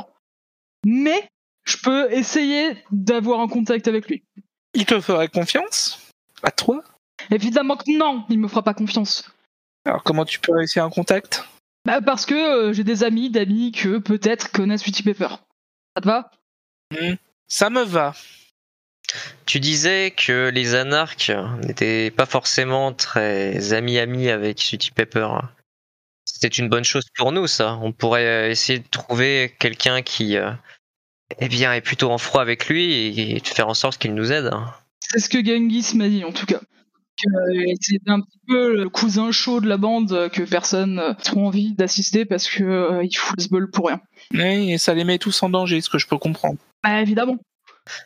Mais 0.86 1.30
je 1.66 1.78
peux 1.78 2.12
essayer 2.12 2.78
d'avoir 2.92 3.40
un 3.40 3.48
contact 3.48 3.88
avec 3.88 4.08
lui. 4.08 4.24
Il 4.74 4.86
te 4.86 5.00
ferait 5.00 5.28
confiance? 5.28 6.10
À 6.44 6.52
toi? 6.52 6.84
Évidemment 7.32 7.76
que 7.76 7.98
non, 7.98 8.26
il 8.30 8.40
me 8.40 8.48
fera 8.48 8.64
pas 8.64 8.74
confiance. 8.74 9.30
Alors 9.86 10.04
comment 10.04 10.26
tu 10.26 10.40
peux 10.40 10.54
réussir 10.54 10.84
un 10.84 10.90
contact? 10.90 11.46
Bah 11.86 12.02
parce 12.02 12.26
que 12.26 12.34
euh, 12.34 12.74
j'ai 12.74 12.84
des 12.84 13.04
amis 13.04 13.30
d'amis 13.30 13.72
que 13.72 13.98
peut-être 13.98 14.52
connaissent 14.52 14.84
Sweetie 14.84 15.04
Pepper. 15.04 15.30
Ça 15.96 16.02
te 16.02 16.06
va? 16.06 16.32
Hmm, 16.92 17.16
Ça 17.48 17.70
me 17.70 17.84
va. 17.84 18.14
Tu 19.46 19.60
disais 19.60 20.12
que 20.16 20.50
les 20.54 20.76
anarches 20.76 21.32
n'étaient 21.64 22.12
pas 22.12 22.26
forcément 22.28 22.94
très 22.94 23.74
amis-amis 23.74 24.30
avec 24.30 24.62
Sweetie 24.62 24.92
Pepper. 24.92 25.28
C'était 26.40 26.56
une 26.56 26.70
bonne 26.70 26.86
chose 26.86 27.04
pour 27.18 27.34
nous, 27.34 27.48
ça. 27.48 27.78
On 27.82 27.92
pourrait 27.92 28.26
euh, 28.26 28.50
essayer 28.50 28.80
de 28.80 28.88
trouver 28.90 29.54
quelqu'un 29.60 30.02
qui, 30.02 30.38
euh, 30.38 30.52
eh 31.40 31.50
bien, 31.50 31.74
est 31.74 31.82
plutôt 31.82 32.12
en 32.12 32.18
froid 32.18 32.42
avec 32.42 32.70
lui 32.70 33.20
et 33.20 33.40
de 33.42 33.48
faire 33.48 33.68
en 33.68 33.74
sorte 33.74 33.98
qu'il 33.98 34.14
nous 34.14 34.32
aide. 34.32 34.50
C'est 35.02 35.20
ce 35.20 35.28
que 35.28 35.44
Genghis 35.44 35.92
m'a 35.96 36.08
dit 36.08 36.24
en 36.24 36.32
tout 36.32 36.46
cas. 36.46 36.60
Que 37.22 37.30
euh, 37.30 37.74
c'était 37.82 38.10
un 38.10 38.22
petit 38.22 38.40
peu 38.48 38.74
le 38.74 38.88
cousin 38.88 39.34
chaud 39.34 39.60
de 39.60 39.68
la 39.68 39.76
bande 39.76 40.30
que 40.32 40.44
personne 40.44 40.96
n'a 40.96 41.14
trop 41.16 41.46
envie 41.46 41.74
d'assister 41.74 42.24
parce 42.24 42.48
que 42.48 42.64
euh, 42.64 43.04
il 43.04 43.14
fout 43.14 43.36
le 43.38 43.50
bol 43.50 43.70
pour 43.70 43.88
rien. 43.88 44.00
Oui, 44.34 44.72
et 44.72 44.78
ça 44.78 44.94
les 44.94 45.04
met 45.04 45.18
tous 45.18 45.44
en 45.44 45.50
danger, 45.50 45.82
ce 45.82 45.90
que 45.90 45.98
je 45.98 46.08
peux 46.08 46.18
comprendre. 46.18 46.58
Bah 46.86 47.02
évidemment. 47.02 47.38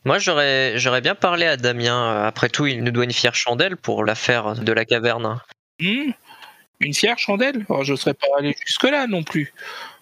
Moi, 0.06 0.18
j'aurais, 0.18 0.80
j'aurais 0.80 1.02
bien 1.02 1.14
parlé 1.14 1.46
à 1.46 1.56
Damien. 1.56 2.26
Après 2.26 2.50
tout, 2.50 2.66
il 2.66 2.84
nous 2.84 2.92
doit 2.92 3.04
une 3.04 3.12
fière 3.12 3.36
chandelle 3.36 3.78
pour 3.78 4.04
l'affaire 4.04 4.56
de 4.56 4.72
la 4.72 4.86
caverne. 4.86 5.40
Hmm, 5.80 6.12
Une 6.84 6.94
fière 6.94 7.18
chandelle 7.18 7.66
oh, 7.70 7.84
Je 7.84 7.94
ne 7.94 7.98
serais 7.98 8.14
pas 8.14 8.28
allé 8.38 8.56
jusque-là 8.66 9.08
non 9.08 9.24
plus. 9.24 9.54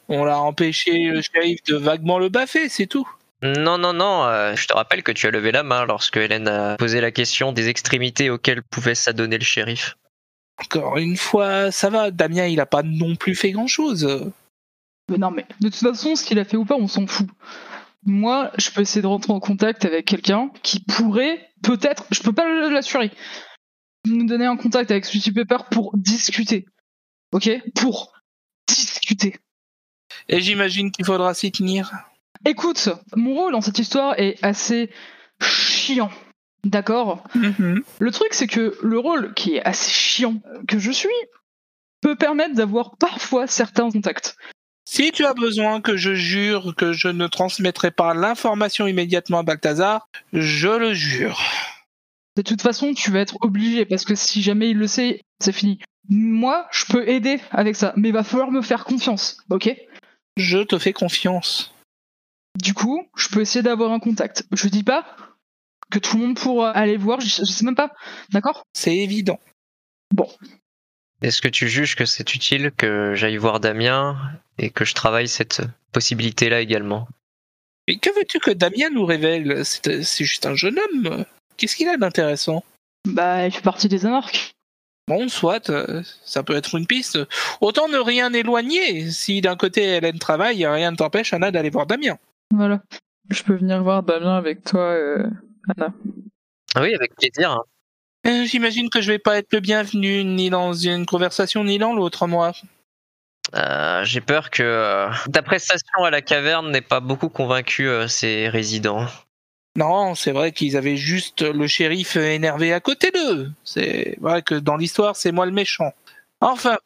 On 0.08 0.26
l'a 0.26 0.40
empêché, 0.40 1.06
le 1.06 1.22
shérif, 1.22 1.64
de 1.64 1.76
vaguement 1.76 2.20
le 2.20 2.30
baffer, 2.30 2.70
c'est 2.70 2.88
tout. 2.88 3.08
Non, 3.44 3.78
non, 3.78 3.94
non, 3.94 4.26
euh, 4.26 4.56
je 4.56 4.68
te 4.68 4.74
rappelle 4.74 5.02
que 5.02 5.12
tu 5.12 5.26
as 5.26 5.32
levé 5.32 5.52
la 5.52 5.64
main 5.64 5.86
lorsque 5.86 6.18
Hélène 6.18 6.48
a 6.48 6.76
posé 6.78 7.02
la 7.02 7.12
question 7.12 7.52
des 7.54 7.70
extrémités 7.70 8.30
auxquelles 8.30 8.62
pouvait 8.62 8.94
s'adonner 8.94 9.38
le 9.38 9.44
shérif. 9.44 9.98
Encore 10.64 10.98
une 10.98 11.18
fois, 11.18 11.72
ça 11.72 11.90
va, 11.90 12.12
Damien, 12.12 12.46
il 12.46 12.60
a 12.60 12.68
pas 12.68 12.84
non 12.84 13.16
plus 13.16 13.34
fait 13.34 13.52
grand-chose. 13.52 14.32
Mais 15.10 15.18
non 15.18 15.32
mais 15.32 15.46
de 15.60 15.70
toute 15.70 15.80
façon, 15.80 16.16
ce 16.16 16.24
qu'il 16.24 16.38
a 16.38 16.46
fait 16.46 16.58
ou 16.58 16.66
pas, 16.66 16.76
on 16.76 16.88
s'en 16.88 17.08
fout. 17.08 17.28
Moi, 18.06 18.52
je 18.58 18.70
peux 18.70 18.82
essayer 18.82 19.02
de 19.02 19.08
rentrer 19.08 19.34
en 19.34 19.40
contact 19.40 19.86
avec 19.86 20.06
quelqu'un 20.06 20.52
qui 20.62 20.80
pourrait, 20.80 21.50
peut-être, 21.64 22.06
je 22.12 22.22
peux 22.22 22.34
pas 22.34 22.48
l'assurer, 22.70 23.12
nous 24.06 24.26
donner 24.26 24.46
un 24.46 24.58
contact 24.58 24.92
avec 24.92 25.06
Sweetie 25.06 25.32
Pepper 25.32 25.58
pour 25.70 25.96
discuter. 25.96 26.66
Ok 27.32 27.50
Pour 27.76 28.14
discuter. 28.68 29.40
Et 30.28 30.42
j'imagine 30.42 30.92
qu'il 30.92 31.06
faudra 31.06 31.34
s'y 31.34 31.52
tenir. 31.52 31.92
Écoute, 32.46 32.90
mon 33.16 33.36
rôle 33.36 33.52
dans 33.54 33.62
cette 33.62 33.80
histoire 33.80 34.18
est 34.18 34.38
assez 34.42 34.90
chiant. 35.42 36.12
D'accord? 36.64 37.24
Mhm. 37.36 37.84
Le 38.00 38.12
truc, 38.12 38.34
c'est 38.34 38.48
que 38.48 38.78
le 38.82 39.00
rôle 39.00 39.34
qui 39.34 39.56
est 39.56 39.64
assez 39.64 39.92
chiant 39.92 40.42
que 40.68 40.78
je 40.80 40.92
suis 40.92 41.10
peut 42.02 42.16
permettre 42.16 42.56
d'avoir 42.56 42.98
parfois 42.98 43.48
certains 43.48 43.90
contacts. 43.90 44.36
Si 44.86 45.12
tu 45.12 45.26
as 45.26 45.34
besoin 45.34 45.82
que 45.82 45.96
je 45.96 46.14
jure 46.14 46.76
que 46.76 46.92
je 46.92 47.08
ne 47.08 47.28
transmettrai 47.28 47.92
pas 47.92 48.14
l'information 48.14 48.88
immédiatement 48.88 49.40
à 49.40 49.44
Balthazar, 49.44 50.10
je 50.34 50.68
le 50.68 50.94
jure. 50.94 51.40
De 52.36 52.42
toute 52.42 52.62
façon, 52.62 52.94
tu 52.94 53.12
vas 53.12 53.20
être 53.20 53.38
obligé 53.42 53.86
parce 53.86 54.06
que 54.06 54.16
si 54.16 54.42
jamais 54.42 54.72
il 54.72 54.78
le 54.78 54.88
sait, 54.88 55.22
c'est 55.40 55.52
fini. 55.52 55.80
Moi, 56.10 56.68
je 56.72 56.86
peux 56.86 57.08
aider 57.08 57.40
avec 57.52 57.76
ça, 57.76 57.94
mais 57.96 58.10
il 58.10 58.14
va 58.14 58.24
falloir 58.24 58.52
me 58.52 58.62
faire 58.62 58.86
confiance, 58.86 59.38
ok? 59.50 59.70
Je 60.38 60.60
te 60.60 60.78
fais 60.78 60.94
confiance. 60.94 61.74
Du 62.60 62.74
coup, 62.74 63.08
je 63.16 63.30
peux 63.30 63.42
essayer 63.42 63.64
d'avoir 63.64 63.92
un 63.92 64.00
contact. 64.00 64.46
Je 64.52 64.68
dis 64.68 64.84
pas 64.84 65.06
que 65.90 66.00
tout 66.00 66.18
le 66.18 66.26
monde 66.26 66.38
pourra 66.38 66.72
aller 66.72 66.98
voir, 66.98 67.22
je, 67.22 67.28
je 67.28 67.44
sais 67.46 67.66
même 67.66 67.76
pas, 67.76 67.92
d'accord? 68.32 68.64
C'est 68.74 68.98
évident. 68.98 69.40
Est-ce 71.22 71.42
que 71.42 71.48
tu 71.48 71.70
juges 71.70 71.96
que 71.96 72.06
c'est 72.06 72.34
utile 72.34 72.72
que 72.76 73.14
j'aille 73.16 73.38
voir 73.38 73.60
Damien 73.60 74.18
et 74.58 74.70
que 74.70 74.86
je 74.86 74.94
travaille 74.94 75.28
cette 75.28 75.62
possibilité-là 75.92 76.62
également? 76.62 77.08
Mais 77.88 77.98
que 77.98 78.10
veux-tu 78.10 78.40
que 78.40 78.52
Damien 78.52 78.90
nous 78.90 79.06
révèle? 79.06 79.64
C'est 79.66 80.04
c'est 80.04 80.26
juste 80.26 80.46
un 80.46 80.56
jeune 80.56 80.80
homme. 80.80 81.26
Qu'est-ce 81.58 81.76
qu'il 81.76 81.90
a 81.90 81.98
d'intéressant? 81.98 82.64
Bah, 83.08 83.46
il 83.46 83.52
fait 83.52 83.62
partie 83.62 83.90
des 83.90 84.06
anarches. 84.06 84.54
Bon, 85.12 85.28
soit, 85.28 85.70
euh, 85.70 86.02
ça 86.24 86.42
peut 86.42 86.56
être 86.56 86.76
une 86.78 86.88
piste. 86.88 87.20
Autant 87.60 87.90
ne 87.90 87.98
rien 87.98 88.32
éloigner. 88.32 89.12
Si 89.12 89.42
d'un 89.42 89.58
côté 89.58 89.84
Hélène 89.98 90.20
travaille, 90.20 90.66
rien 90.66 90.92
ne 90.92 90.96
t'empêche, 90.96 91.34
Anna, 91.34 91.52
d'aller 91.52 91.70
voir 91.70 91.86
Damien. 91.86 92.18
Voilà. 92.54 92.82
Je 93.30 93.44
peux 93.44 93.56
venir 93.56 93.84
voir 93.84 94.04
Damien 94.04 94.38
avec 94.38 94.64
toi, 94.64 94.80
euh, 94.84 95.26
Anna. 95.76 95.94
Oui, 96.78 96.96
avec 96.96 97.14
plaisir. 97.18 97.52
hein. 97.52 97.64
Euh, 98.26 98.46
J'imagine 98.46 98.90
que 98.90 99.02
je 99.02 99.12
vais 99.12 99.20
pas 99.20 99.38
être 99.38 99.52
le 99.52 99.60
bienvenu 99.60 100.24
ni 100.24 100.50
dans 100.50 100.72
une 100.72 101.06
conversation 101.06 101.66
ni 101.66 101.78
dans 101.78 101.94
l'autre, 101.94 102.26
moi. 102.28 102.54
Euh, 103.54 104.06
J'ai 104.06 104.22
peur 104.22 104.50
que 104.50 104.64
euh, 104.64 105.10
ta 105.34 105.42
prestation 105.42 106.06
à 106.06 106.10
la 106.10 106.22
caverne 106.22 106.72
n'ait 106.72 106.80
pas 106.80 107.02
beaucoup 107.02 107.28
convaincu 107.28 107.90
euh, 107.90 108.08
ses 108.08 108.48
résidents. 108.48 109.08
Non, 109.76 110.16
c'est 110.16 110.32
vrai 110.32 110.52
qu'ils 110.52 110.76
avaient 110.76 110.98
juste 110.98 111.42
le 111.42 111.68
shérif 111.68 112.18
énervé 112.18 112.74
à 112.74 112.80
côté 112.80 113.12
d'eux. 113.12 113.52
C'est 113.64 114.18
vrai 114.20 114.42
que 114.42 114.56
dans 114.56 114.76
l'histoire, 114.76 115.16
c'est 115.16 115.32
moi 115.32 115.46
le 115.46 115.54
méchant. 115.54 115.94
Enfin, 116.42 116.78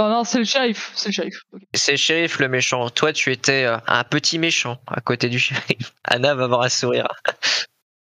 Oh 0.00 0.08
non, 0.08 0.22
c'est 0.22 0.38
le 0.38 0.44
shérif, 0.44 0.92
c'est 0.94 1.08
le 1.08 1.12
shérif. 1.12 1.42
C'est 1.74 1.92
le 1.92 1.98
shérif 1.98 2.38
le 2.38 2.46
méchant. 2.46 2.88
Toi, 2.88 3.12
tu 3.12 3.32
étais 3.32 3.64
euh, 3.64 3.78
un 3.88 4.04
petit 4.04 4.38
méchant 4.38 4.78
à 4.86 5.00
côté 5.00 5.28
du 5.28 5.40
shérif. 5.40 5.92
Anna 6.04 6.36
va 6.36 6.44
avoir 6.44 6.62
un 6.62 6.68
sourire. 6.68 7.08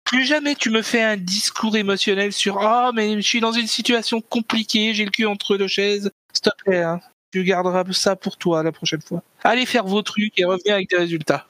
plus 0.06 0.26
jamais 0.26 0.54
tu 0.54 0.70
me 0.70 0.84
fais 0.84 1.02
un 1.02 1.18
discours 1.18 1.76
émotionnel 1.76 2.34
sur 2.34 2.60
Ah, 2.60 2.92
mais 2.94 3.16
je 3.16 3.28
suis 3.28 3.40
dans 3.40 3.52
une 3.52 3.66
situation 3.66 4.22
compliquée, 4.22 4.94
j'ai 4.94 5.06
le 5.06 5.10
cul 5.10 5.26
entre 5.26 5.58
deux 5.58 5.68
chaises. 5.68 6.12
S'il 6.34 6.44
te 6.44 6.50
plaît, 6.64 6.84
hein, 6.84 7.00
tu 7.32 7.44
garderas 7.44 7.84
ça 7.94 8.16
pour 8.16 8.38
toi 8.38 8.62
la 8.62 8.72
prochaine 8.72 9.02
fois. 9.02 9.24
Allez 9.44 9.66
faire 9.66 9.86
vos 9.86 10.04
trucs 10.04 10.38
et 10.40 10.46
reviens 10.46 10.76
avec 10.76 10.90
des 10.90 10.98
résultats. 10.98 11.48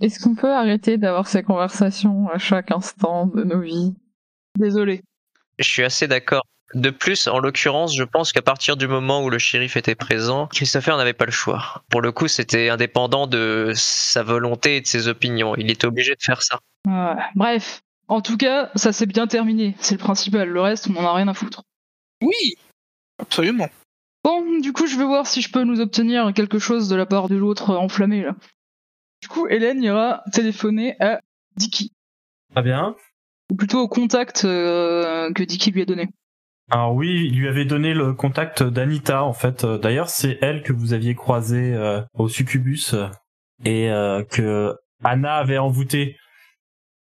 Est-ce 0.00 0.18
qu'on 0.18 0.34
peut 0.34 0.52
arrêter 0.52 0.96
d'avoir 0.96 1.26
ces 1.28 1.42
conversations 1.42 2.28
à 2.30 2.38
chaque 2.38 2.70
instant 2.70 3.26
de 3.26 3.44
nos 3.44 3.60
vies? 3.60 3.94
Désolé. 4.58 5.02
Je 5.58 5.68
suis 5.68 5.82
assez 5.82 6.08
d'accord. 6.08 6.42
De 6.72 6.90
plus, 6.90 7.26
en 7.26 7.40
l'occurrence, 7.40 7.94
je 7.96 8.04
pense 8.04 8.32
qu'à 8.32 8.42
partir 8.42 8.76
du 8.76 8.86
moment 8.86 9.24
où 9.24 9.28
le 9.28 9.38
shérif 9.38 9.76
était 9.76 9.96
présent, 9.96 10.46
Christopher 10.46 10.96
n'avait 10.96 11.12
pas 11.12 11.26
le 11.26 11.32
choix. 11.32 11.82
Pour 11.90 12.00
le 12.00 12.12
coup, 12.12 12.28
c'était 12.28 12.68
indépendant 12.68 13.26
de 13.26 13.72
sa 13.74 14.22
volonté 14.22 14.76
et 14.76 14.80
de 14.80 14.86
ses 14.86 15.08
opinions. 15.08 15.54
Il 15.56 15.70
était 15.70 15.86
obligé 15.86 16.14
de 16.14 16.22
faire 16.22 16.42
ça. 16.42 16.60
Ouais. 16.86 17.22
Bref, 17.34 17.82
en 18.08 18.22
tout 18.22 18.36
cas, 18.36 18.70
ça 18.76 18.92
s'est 18.92 19.06
bien 19.06 19.26
terminé, 19.26 19.76
c'est 19.80 19.96
le 19.96 20.00
principal. 20.00 20.48
Le 20.48 20.60
reste, 20.60 20.88
on 20.88 20.96
en 20.96 21.06
a 21.06 21.12
rien 21.12 21.28
à 21.28 21.34
foutre. 21.34 21.64
Oui, 22.22 22.54
absolument. 23.18 23.68
Bon, 24.24 24.60
du 24.60 24.72
coup, 24.72 24.86
je 24.86 24.96
vais 24.96 25.04
voir 25.04 25.26
si 25.26 25.42
je 25.42 25.50
peux 25.50 25.64
nous 25.64 25.80
obtenir 25.80 26.32
quelque 26.34 26.58
chose 26.58 26.88
de 26.88 26.96
la 26.96 27.06
part 27.06 27.28
de 27.28 27.36
l'autre 27.36 27.74
enflammé, 27.76 28.22
là. 28.22 28.36
Du 29.20 29.28
coup, 29.28 29.46
Hélène 29.48 29.82
ira 29.82 30.22
téléphoner 30.32 30.96
à 31.00 31.20
Dicky. 31.56 31.92
Très 32.52 32.62
bien. 32.62 32.96
Ou 33.50 33.56
plutôt 33.56 33.80
au 33.80 33.88
contact 33.88 34.44
euh, 34.44 35.32
que 35.32 35.42
Dicky 35.42 35.70
lui 35.70 35.82
a 35.82 35.84
donné. 35.84 36.08
Alors 36.70 36.94
oui, 36.94 37.26
il 37.26 37.38
lui 37.38 37.48
avait 37.48 37.64
donné 37.64 37.94
le 37.94 38.12
contact 38.14 38.62
d'Anita 38.62 39.24
en 39.24 39.32
fait. 39.32 39.64
Euh, 39.64 39.78
D'ailleurs, 39.78 40.08
c'est 40.08 40.38
elle 40.40 40.62
que 40.62 40.72
vous 40.72 40.92
aviez 40.92 41.14
croisée 41.14 41.74
euh, 41.74 42.00
au 42.14 42.28
succubus 42.28 42.94
et 43.64 43.90
euh, 43.90 44.22
que 44.24 44.76
Anna 45.02 45.34
avait 45.34 45.58
envoûté. 45.58 46.16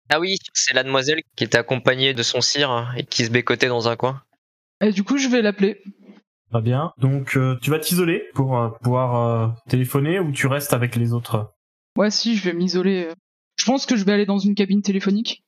Ah 0.09 0.19
oui, 0.19 0.37
c'est 0.53 0.73
la 0.73 0.83
demoiselle 0.83 1.21
qui 1.35 1.43
était 1.43 1.57
accompagnée 1.57 2.13
de 2.13 2.23
son 2.23 2.39
sire 2.39 2.71
hein, 2.71 2.87
et 2.95 3.03
qui 3.03 3.25
se 3.25 3.31
bécotait 3.31 3.67
dans 3.67 3.89
un 3.89 3.97
coin. 3.97 4.21
Et 4.79 4.91
du 4.91 5.03
coup, 5.03 5.17
je 5.17 5.27
vais 5.27 5.41
l'appeler. 5.41 5.81
Très 6.51 6.61
bien. 6.61 6.93
Donc 6.97 7.35
euh, 7.35 7.57
tu 7.61 7.71
vas 7.71 7.79
t'isoler 7.79 8.23
pour 8.33 8.57
euh, 8.57 8.69
pouvoir 8.81 9.15
euh, 9.15 9.47
téléphoner 9.67 10.19
ou 10.19 10.31
tu 10.31 10.47
restes 10.47 10.73
avec 10.73 10.95
les 10.95 11.11
autres? 11.11 11.53
Ouais, 11.97 12.11
si, 12.11 12.37
je 12.37 12.43
vais 12.43 12.53
m'isoler. 12.53 13.09
Je 13.57 13.65
pense 13.65 13.85
que 13.87 13.95
je 13.95 14.05
vais 14.05 14.13
aller 14.13 14.25
dans 14.25 14.37
une 14.37 14.55
cabine 14.55 14.81
téléphonique. 14.83 15.43